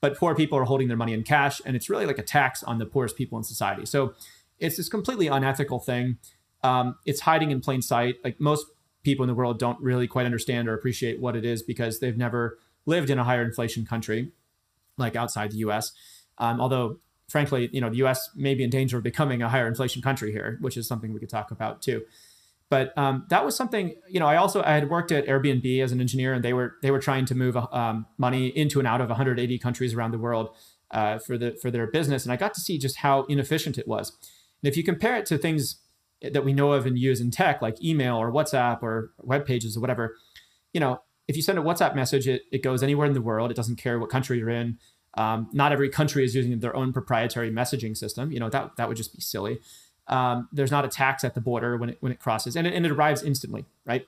But 0.00 0.16
poor 0.16 0.34
people 0.34 0.58
are 0.58 0.64
holding 0.64 0.88
their 0.88 0.96
money 0.96 1.12
in 1.12 1.22
cash, 1.22 1.60
and 1.64 1.76
it's 1.76 1.88
really 1.88 2.06
like 2.06 2.18
a 2.18 2.22
tax 2.22 2.62
on 2.62 2.78
the 2.78 2.86
poorest 2.86 3.16
people 3.16 3.38
in 3.38 3.44
society. 3.44 3.86
So 3.86 4.14
it's 4.58 4.76
this 4.76 4.88
completely 4.88 5.28
unethical 5.28 5.78
thing. 5.78 6.18
Um, 6.62 6.96
it's 7.06 7.20
hiding 7.20 7.50
in 7.50 7.60
plain 7.60 7.82
sight. 7.82 8.16
Like 8.24 8.40
most 8.40 8.66
people 9.02 9.24
in 9.24 9.28
the 9.28 9.34
world 9.34 9.58
don't 9.58 9.80
really 9.80 10.06
quite 10.06 10.26
understand 10.26 10.68
or 10.68 10.74
appreciate 10.74 11.20
what 11.20 11.36
it 11.36 11.44
is 11.44 11.62
because 11.62 12.00
they've 12.00 12.16
never 12.16 12.58
lived 12.86 13.10
in 13.10 13.18
a 13.18 13.24
higher 13.24 13.42
inflation 13.42 13.84
country 13.84 14.32
like 14.96 15.16
outside 15.16 15.50
the 15.50 15.58
US. 15.58 15.92
Um, 16.38 16.60
although, 16.60 16.98
frankly, 17.32 17.70
you 17.72 17.80
know, 17.80 17.88
the 17.88 17.96
US 18.04 18.30
may 18.36 18.54
be 18.54 18.62
in 18.62 18.70
danger 18.70 18.98
of 18.98 19.02
becoming 19.02 19.40
a 19.40 19.48
higher 19.48 19.66
inflation 19.66 20.02
country 20.02 20.30
here, 20.32 20.58
which 20.60 20.76
is 20.76 20.86
something 20.86 21.14
we 21.14 21.18
could 21.18 21.30
talk 21.30 21.50
about 21.50 21.80
too. 21.80 22.02
But 22.68 22.96
um, 22.96 23.24
that 23.30 23.44
was 23.44 23.56
something, 23.56 23.94
you 24.08 24.20
know, 24.20 24.26
I 24.26 24.36
also 24.36 24.62
I 24.62 24.72
had 24.72 24.90
worked 24.90 25.12
at 25.12 25.26
Airbnb 25.26 25.82
as 25.82 25.92
an 25.92 26.00
engineer, 26.00 26.34
and 26.34 26.44
they 26.44 26.52
were 26.52 26.76
they 26.82 26.90
were 26.90 27.00
trying 27.00 27.24
to 27.26 27.34
move 27.34 27.56
um, 27.56 28.06
money 28.18 28.48
into 28.48 28.78
and 28.78 28.86
out 28.86 29.00
of 29.00 29.08
180 29.08 29.58
countries 29.58 29.94
around 29.94 30.10
the 30.10 30.18
world 30.18 30.50
uh, 30.90 31.18
for 31.18 31.36
the 31.38 31.56
for 31.60 31.70
their 31.70 31.86
business, 31.86 32.24
and 32.24 32.32
I 32.32 32.36
got 32.36 32.54
to 32.54 32.60
see 32.60 32.78
just 32.78 32.98
how 32.98 33.24
inefficient 33.24 33.78
it 33.78 33.88
was. 33.88 34.10
And 34.62 34.70
if 34.70 34.76
you 34.76 34.84
compare 34.84 35.16
it 35.16 35.26
to 35.26 35.38
things 35.38 35.80
that 36.22 36.44
we 36.44 36.52
know 36.52 36.72
of 36.72 36.86
and 36.86 36.98
use 36.98 37.20
in 37.20 37.30
tech, 37.30 37.60
like 37.60 37.82
email 37.82 38.16
or 38.16 38.30
WhatsApp 38.30 38.82
or 38.82 39.10
web 39.18 39.44
pages 39.44 39.76
or 39.76 39.80
whatever, 39.80 40.16
you 40.72 40.80
know, 40.80 41.02
if 41.28 41.36
you 41.36 41.42
send 41.42 41.58
a 41.58 41.62
WhatsApp 41.62 41.94
message, 41.94 42.28
it, 42.28 42.42
it 42.52 42.62
goes 42.62 42.82
anywhere 42.82 43.06
in 43.06 43.12
the 43.14 43.22
world. 43.22 43.50
It 43.50 43.56
doesn't 43.56 43.76
care 43.76 43.98
what 43.98 44.10
country 44.10 44.38
you're 44.38 44.50
in. 44.50 44.78
Um, 45.14 45.48
not 45.52 45.72
every 45.72 45.88
country 45.88 46.24
is 46.24 46.34
using 46.34 46.58
their 46.60 46.74
own 46.74 46.92
proprietary 46.92 47.50
messaging 47.50 47.96
system. 47.96 48.32
You 48.32 48.40
know, 48.40 48.48
that, 48.48 48.76
that 48.76 48.88
would 48.88 48.96
just 48.96 49.14
be 49.14 49.20
silly. 49.20 49.60
Um, 50.08 50.48
there's 50.52 50.70
not 50.70 50.84
a 50.84 50.88
tax 50.88 51.22
at 51.24 51.34
the 51.34 51.40
border 51.40 51.76
when 51.76 51.90
it 51.90 51.98
when 52.00 52.12
it 52.12 52.18
crosses, 52.18 52.56
and 52.56 52.66
it, 52.66 52.74
and 52.74 52.84
it 52.84 52.92
arrives 52.92 53.22
instantly, 53.22 53.66
right? 53.86 54.06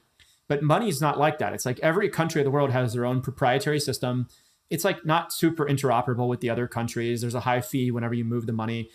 But 0.49 0.63
money 0.63 0.89
is 0.89 1.01
not 1.01 1.19
like 1.19 1.39
that. 1.39 1.53
It's 1.55 1.65
like 1.65 1.79
every 1.81 2.09
country 2.09 2.41
of 2.41 2.45
the 2.45 2.51
world 2.51 2.71
has 2.71 2.93
their 2.93 3.07
own 3.07 3.21
proprietary 3.23 3.81
system. 3.81 4.29
It's 4.71 4.85
like 4.85 5.07
not 5.07 5.33
super 5.33 5.65
interoperable 5.65 6.29
with 6.29 6.41
the 6.41 6.51
other 6.51 6.67
countries. 6.67 7.21
There's 7.21 7.35
a 7.35 7.41
high 7.41 7.61
fee 7.61 7.91
whenever 7.91 8.15
you 8.15 8.25
move 8.25 8.47
the 8.47 8.53
money. 8.53 8.91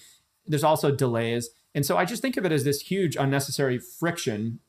There's 0.45 0.63
also 0.63 0.93
delays. 0.93 1.49
And 1.73 1.85
so 1.85 1.97
I 1.97 2.05
just 2.05 2.21
think 2.21 2.37
of 2.37 2.45
it 2.45 2.51
as 2.51 2.63
this 2.63 2.81
huge 2.81 3.15
unnecessary 3.15 3.79
friction 3.79 4.59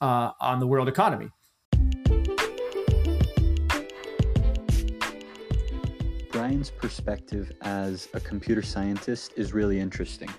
uh, 0.00 0.32
on 0.40 0.60
the 0.60 0.66
world 0.66 0.88
economy. 0.88 1.30
Brian's 6.48 6.70
perspective 6.70 7.52
as 7.60 8.08
a 8.14 8.20
computer 8.20 8.62
scientist 8.62 9.34
is 9.36 9.52
really 9.52 9.78
interesting. 9.78 10.30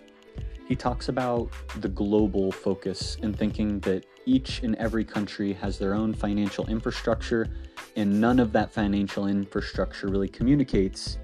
He 0.67 0.75
talks 0.75 1.07
about 1.07 1.51
the 1.81 1.87
global 1.87 2.51
focus 2.51 3.15
and 3.21 3.37
thinking 3.37 3.79
that 3.81 4.07
each 4.25 4.63
and 4.63 4.75
every 4.77 5.05
country 5.05 5.53
has 5.53 5.77
their 5.77 5.93
own 5.93 6.15
financial 6.15 6.65
infrastructure, 6.65 7.47
and 7.95 8.19
none 8.19 8.39
of 8.39 8.51
that 8.53 8.71
financial 8.71 9.27
infrastructure 9.27 10.07
really 10.07 10.27
communicates 10.27 11.19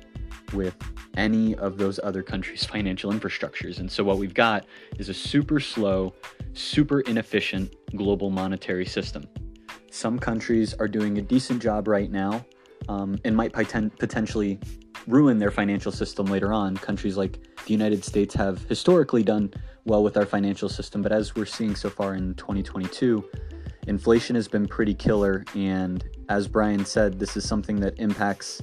with 0.54 0.76
any 1.18 1.56
of 1.56 1.80
those 1.80 2.00
other 2.04 2.22
countries' 2.22 2.64
financial 2.76 3.12
infrastructures. 3.12 3.80
And 3.80 3.92
so, 3.92 4.04
what 4.04 4.20
we've 4.20 4.36
got 4.36 4.68
is 5.00 5.10
a 5.10 5.16
super 5.16 5.60
slow, 5.60 6.14
super 6.54 7.00
inefficient 7.00 7.76
global 7.96 8.30
monetary 8.30 8.86
system. 8.86 9.28
Some 9.90 10.20
countries 10.20 10.76
are 10.76 10.88
doing 10.88 11.18
a 11.18 11.24
decent 11.24 11.60
job 11.60 11.88
right 11.88 12.12
now 12.12 12.46
um, 12.90 13.18
and 13.24 13.36
might 13.36 13.54
potentially 13.54 14.60
ruin 15.08 15.40
their 15.40 15.52
financial 15.52 15.92
system 15.92 16.26
later 16.26 16.54
on. 16.54 16.76
Countries 16.78 17.18
like 17.18 17.40
the 17.66 17.72
United 17.72 18.04
States 18.04 18.34
have 18.36 18.64
historically 18.64 19.24
done 19.24 19.54
well 19.86 20.04
with 20.04 20.18
our 20.18 20.26
financial 20.26 20.70
system, 20.70 21.02
but 21.02 21.12
as 21.12 21.36
we're 21.36 21.46
seeing 21.46 21.76
so 21.76 21.90
far 21.90 22.16
in 22.16 22.34
2022, 22.36 23.24
inflation 23.88 24.36
has 24.36 24.48
been 24.48 24.68
pretty 24.68 24.94
killer. 24.94 25.44
And 25.56 26.04
as 26.30 26.48
Brian 26.48 26.86
said, 26.86 27.20
this 27.20 27.38
is 27.38 27.48
something 27.48 27.80
that 27.82 27.94
impacts 28.00 28.62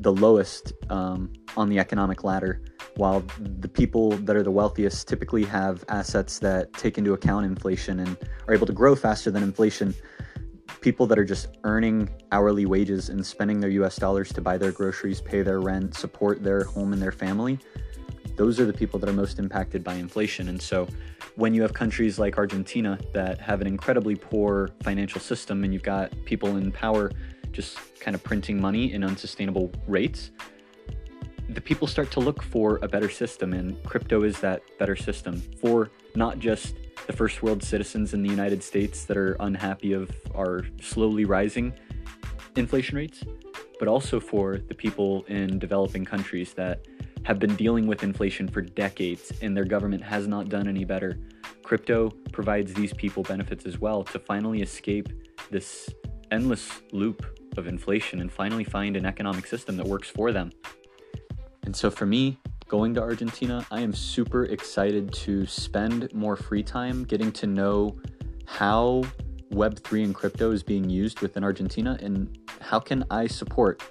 the 0.00 0.12
lowest 0.12 0.72
um, 0.88 1.30
on 1.56 1.68
the 1.68 1.78
economic 1.78 2.24
ladder, 2.24 2.62
while 2.96 3.22
the 3.38 3.68
people 3.68 4.10
that 4.10 4.34
are 4.34 4.42
the 4.42 4.50
wealthiest 4.50 5.06
typically 5.06 5.44
have 5.44 5.84
assets 5.88 6.38
that 6.38 6.72
take 6.72 6.96
into 6.96 7.12
account 7.12 7.44
inflation 7.44 8.00
and 8.00 8.16
are 8.48 8.54
able 8.54 8.66
to 8.66 8.72
grow 8.72 8.96
faster 8.96 9.30
than 9.30 9.42
inflation 9.42 9.94
people 10.80 11.06
that 11.06 11.18
are 11.18 11.24
just 11.24 11.48
earning 11.64 12.08
hourly 12.32 12.66
wages 12.66 13.08
and 13.08 13.24
spending 13.24 13.60
their 13.60 13.70
US 13.70 13.96
dollars 13.96 14.32
to 14.32 14.40
buy 14.40 14.56
their 14.56 14.72
groceries, 14.72 15.20
pay 15.20 15.42
their 15.42 15.60
rent, 15.60 15.94
support 15.94 16.42
their 16.42 16.64
home 16.64 16.92
and 16.92 17.00
their 17.00 17.12
family, 17.12 17.58
those 18.36 18.58
are 18.58 18.64
the 18.64 18.72
people 18.72 18.98
that 18.98 19.08
are 19.08 19.12
most 19.12 19.38
impacted 19.38 19.84
by 19.84 19.94
inflation. 19.94 20.48
And 20.48 20.60
so 20.60 20.88
when 21.36 21.52
you 21.52 21.60
have 21.62 21.74
countries 21.74 22.18
like 22.18 22.38
Argentina 22.38 22.98
that 23.12 23.38
have 23.38 23.60
an 23.60 23.66
incredibly 23.66 24.16
poor 24.16 24.70
financial 24.82 25.20
system 25.20 25.62
and 25.64 25.74
you've 25.74 25.82
got 25.82 26.12
people 26.24 26.56
in 26.56 26.72
power 26.72 27.10
just 27.52 27.78
kind 28.00 28.14
of 28.14 28.22
printing 28.22 28.60
money 28.60 28.92
in 28.92 29.04
unsustainable 29.04 29.70
rates, 29.86 30.30
the 31.50 31.60
people 31.60 31.86
start 31.86 32.10
to 32.12 32.20
look 32.20 32.42
for 32.42 32.78
a 32.82 32.88
better 32.88 33.10
system, 33.10 33.52
and 33.52 33.82
crypto 33.84 34.22
is 34.22 34.40
that 34.40 34.62
better 34.78 34.94
system 34.96 35.42
for 35.60 35.90
not 36.14 36.38
just 36.38 36.76
the 37.10 37.16
first 37.16 37.42
world 37.42 37.60
citizens 37.60 38.14
in 38.14 38.22
the 38.22 38.28
United 38.28 38.62
States 38.62 39.04
that 39.04 39.16
are 39.16 39.36
unhappy 39.40 39.92
of 39.92 40.08
our 40.32 40.64
slowly 40.80 41.24
rising 41.24 41.74
inflation 42.54 42.96
rates, 42.96 43.24
but 43.80 43.88
also 43.88 44.20
for 44.20 44.58
the 44.68 44.74
people 44.74 45.24
in 45.24 45.58
developing 45.58 46.04
countries 46.04 46.54
that 46.54 46.86
have 47.24 47.40
been 47.40 47.56
dealing 47.56 47.88
with 47.88 48.04
inflation 48.04 48.46
for 48.46 48.60
decades 48.60 49.32
and 49.42 49.56
their 49.56 49.64
government 49.64 50.00
has 50.00 50.28
not 50.28 50.48
done 50.48 50.68
any 50.68 50.84
better. 50.84 51.18
Crypto 51.64 52.10
provides 52.30 52.72
these 52.74 52.92
people 52.92 53.24
benefits 53.24 53.66
as 53.66 53.80
well 53.80 54.04
to 54.04 54.20
finally 54.20 54.62
escape 54.62 55.08
this 55.50 55.90
endless 56.30 56.80
loop 56.92 57.26
of 57.56 57.66
inflation 57.66 58.20
and 58.20 58.30
finally 58.30 58.62
find 58.62 58.96
an 58.96 59.04
economic 59.04 59.48
system 59.48 59.76
that 59.76 59.86
works 59.86 60.08
for 60.08 60.30
them. 60.30 60.52
And 61.64 61.74
so 61.74 61.90
for 61.90 62.06
me, 62.06 62.38
going 62.70 62.94
to 62.94 63.02
Argentina, 63.02 63.66
I 63.72 63.80
am 63.80 63.92
super 63.92 64.44
excited 64.44 65.12
to 65.14 65.44
spend 65.44 66.14
more 66.14 66.36
free 66.36 66.62
time 66.62 67.02
getting 67.02 67.32
to 67.32 67.48
know 67.48 67.96
how 68.46 69.02
Web3 69.52 70.04
and 70.04 70.14
crypto 70.14 70.52
is 70.52 70.62
being 70.62 70.88
used 70.88 71.18
within 71.18 71.42
Argentina 71.42 71.98
and 72.00 72.38
how 72.60 72.78
can 72.78 73.04
I 73.10 73.26
support 73.26 73.82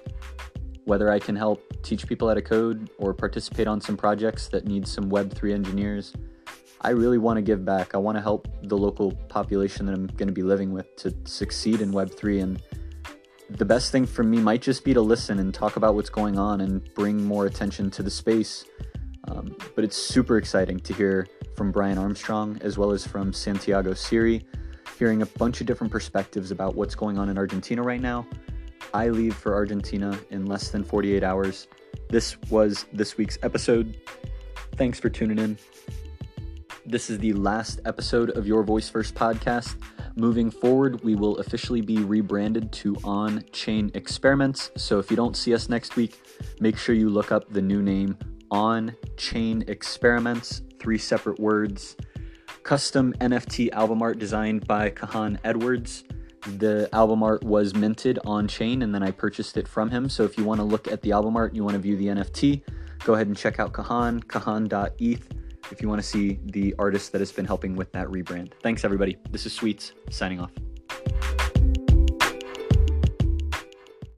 whether 0.84 1.10
I 1.10 1.18
can 1.18 1.36
help 1.36 1.62
teach 1.82 2.06
people 2.06 2.26
how 2.28 2.32
to 2.32 2.40
code 2.40 2.88
or 2.96 3.12
participate 3.12 3.66
on 3.66 3.82
some 3.82 3.98
projects 3.98 4.48
that 4.48 4.64
need 4.64 4.88
some 4.88 5.10
Web3 5.10 5.52
engineers. 5.52 6.14
I 6.80 6.90
really 6.90 7.18
want 7.18 7.36
to 7.36 7.42
give 7.42 7.66
back. 7.66 7.94
I 7.94 7.98
want 7.98 8.16
to 8.16 8.22
help 8.22 8.48
the 8.62 8.78
local 8.78 9.12
population 9.28 9.84
that 9.84 9.92
I'm 9.92 10.06
going 10.06 10.28
to 10.28 10.32
be 10.32 10.42
living 10.42 10.72
with 10.72 10.96
to 10.96 11.14
succeed 11.26 11.82
in 11.82 11.92
Web3 11.92 12.42
and 12.42 12.62
the 13.56 13.64
best 13.64 13.92
thing 13.92 14.06
for 14.06 14.22
me 14.22 14.38
might 14.38 14.62
just 14.62 14.84
be 14.84 14.94
to 14.94 15.00
listen 15.00 15.38
and 15.38 15.52
talk 15.52 15.76
about 15.76 15.94
what's 15.94 16.10
going 16.10 16.38
on 16.38 16.60
and 16.60 16.82
bring 16.94 17.22
more 17.24 17.46
attention 17.46 17.90
to 17.92 18.02
the 18.02 18.10
space. 18.10 18.64
Um, 19.28 19.54
but 19.74 19.84
it's 19.84 19.96
super 19.96 20.38
exciting 20.38 20.80
to 20.80 20.92
hear 20.92 21.28
from 21.56 21.70
Brian 21.70 21.98
Armstrong 21.98 22.58
as 22.62 22.78
well 22.78 22.90
as 22.90 23.06
from 23.06 23.32
Santiago 23.32 23.94
Siri, 23.94 24.44
hearing 24.98 25.22
a 25.22 25.26
bunch 25.26 25.60
of 25.60 25.66
different 25.66 25.92
perspectives 25.92 26.50
about 26.50 26.74
what's 26.74 26.94
going 26.94 27.18
on 27.18 27.28
in 27.28 27.36
Argentina 27.36 27.82
right 27.82 28.00
now. 28.00 28.26
I 28.94 29.08
leave 29.08 29.34
for 29.34 29.54
Argentina 29.54 30.18
in 30.30 30.46
less 30.46 30.70
than 30.70 30.82
48 30.82 31.22
hours. 31.22 31.68
This 32.08 32.36
was 32.50 32.86
this 32.92 33.16
week's 33.16 33.38
episode. 33.42 33.96
Thanks 34.76 34.98
for 34.98 35.10
tuning 35.10 35.38
in. 35.38 35.58
This 36.90 37.08
is 37.08 37.20
the 37.20 37.34
last 37.34 37.78
episode 37.84 38.30
of 38.30 38.48
Your 38.48 38.64
Voice 38.64 38.88
First 38.88 39.14
podcast. 39.14 39.76
Moving 40.16 40.50
forward, 40.50 41.04
we 41.04 41.14
will 41.14 41.38
officially 41.38 41.80
be 41.80 41.98
rebranded 41.98 42.72
to 42.72 42.96
On 43.04 43.44
Chain 43.52 43.92
Experiments. 43.94 44.72
So 44.76 44.98
if 44.98 45.08
you 45.08 45.16
don't 45.16 45.36
see 45.36 45.54
us 45.54 45.68
next 45.68 45.94
week, 45.94 46.20
make 46.58 46.76
sure 46.76 46.96
you 46.96 47.08
look 47.08 47.30
up 47.30 47.48
the 47.52 47.62
new 47.62 47.80
name 47.80 48.18
On 48.50 48.92
Chain 49.16 49.62
Experiments, 49.68 50.62
three 50.80 50.98
separate 50.98 51.38
words. 51.38 51.96
Custom 52.64 53.12
NFT 53.20 53.70
album 53.70 54.02
art 54.02 54.18
designed 54.18 54.66
by 54.66 54.90
Kahan 54.90 55.38
Edwards. 55.44 56.02
The 56.56 56.88
album 56.92 57.22
art 57.22 57.44
was 57.44 57.72
minted 57.72 58.18
on 58.24 58.48
chain 58.48 58.82
and 58.82 58.92
then 58.92 59.04
I 59.04 59.12
purchased 59.12 59.56
it 59.56 59.68
from 59.68 59.90
him. 59.90 60.08
So 60.08 60.24
if 60.24 60.36
you 60.36 60.42
want 60.42 60.58
to 60.58 60.64
look 60.64 60.88
at 60.88 61.02
the 61.02 61.12
album 61.12 61.36
art 61.36 61.52
and 61.52 61.56
you 61.56 61.62
want 61.62 61.74
to 61.74 61.80
view 61.80 61.96
the 61.96 62.08
NFT, 62.08 62.62
go 63.04 63.14
ahead 63.14 63.28
and 63.28 63.36
check 63.36 63.60
out 63.60 63.72
Kahan, 63.72 64.24
kahan.eth 64.24 65.39
if 65.70 65.82
you 65.82 65.88
want 65.88 66.00
to 66.00 66.06
see 66.06 66.38
the 66.46 66.74
artist 66.78 67.12
that 67.12 67.20
has 67.20 67.32
been 67.32 67.44
helping 67.44 67.76
with 67.76 67.92
that 67.92 68.06
rebrand. 68.08 68.52
Thanks, 68.62 68.84
everybody. 68.84 69.16
This 69.30 69.46
is 69.46 69.52
Sweets 69.52 69.92
signing 70.10 70.40
off. 70.40 70.52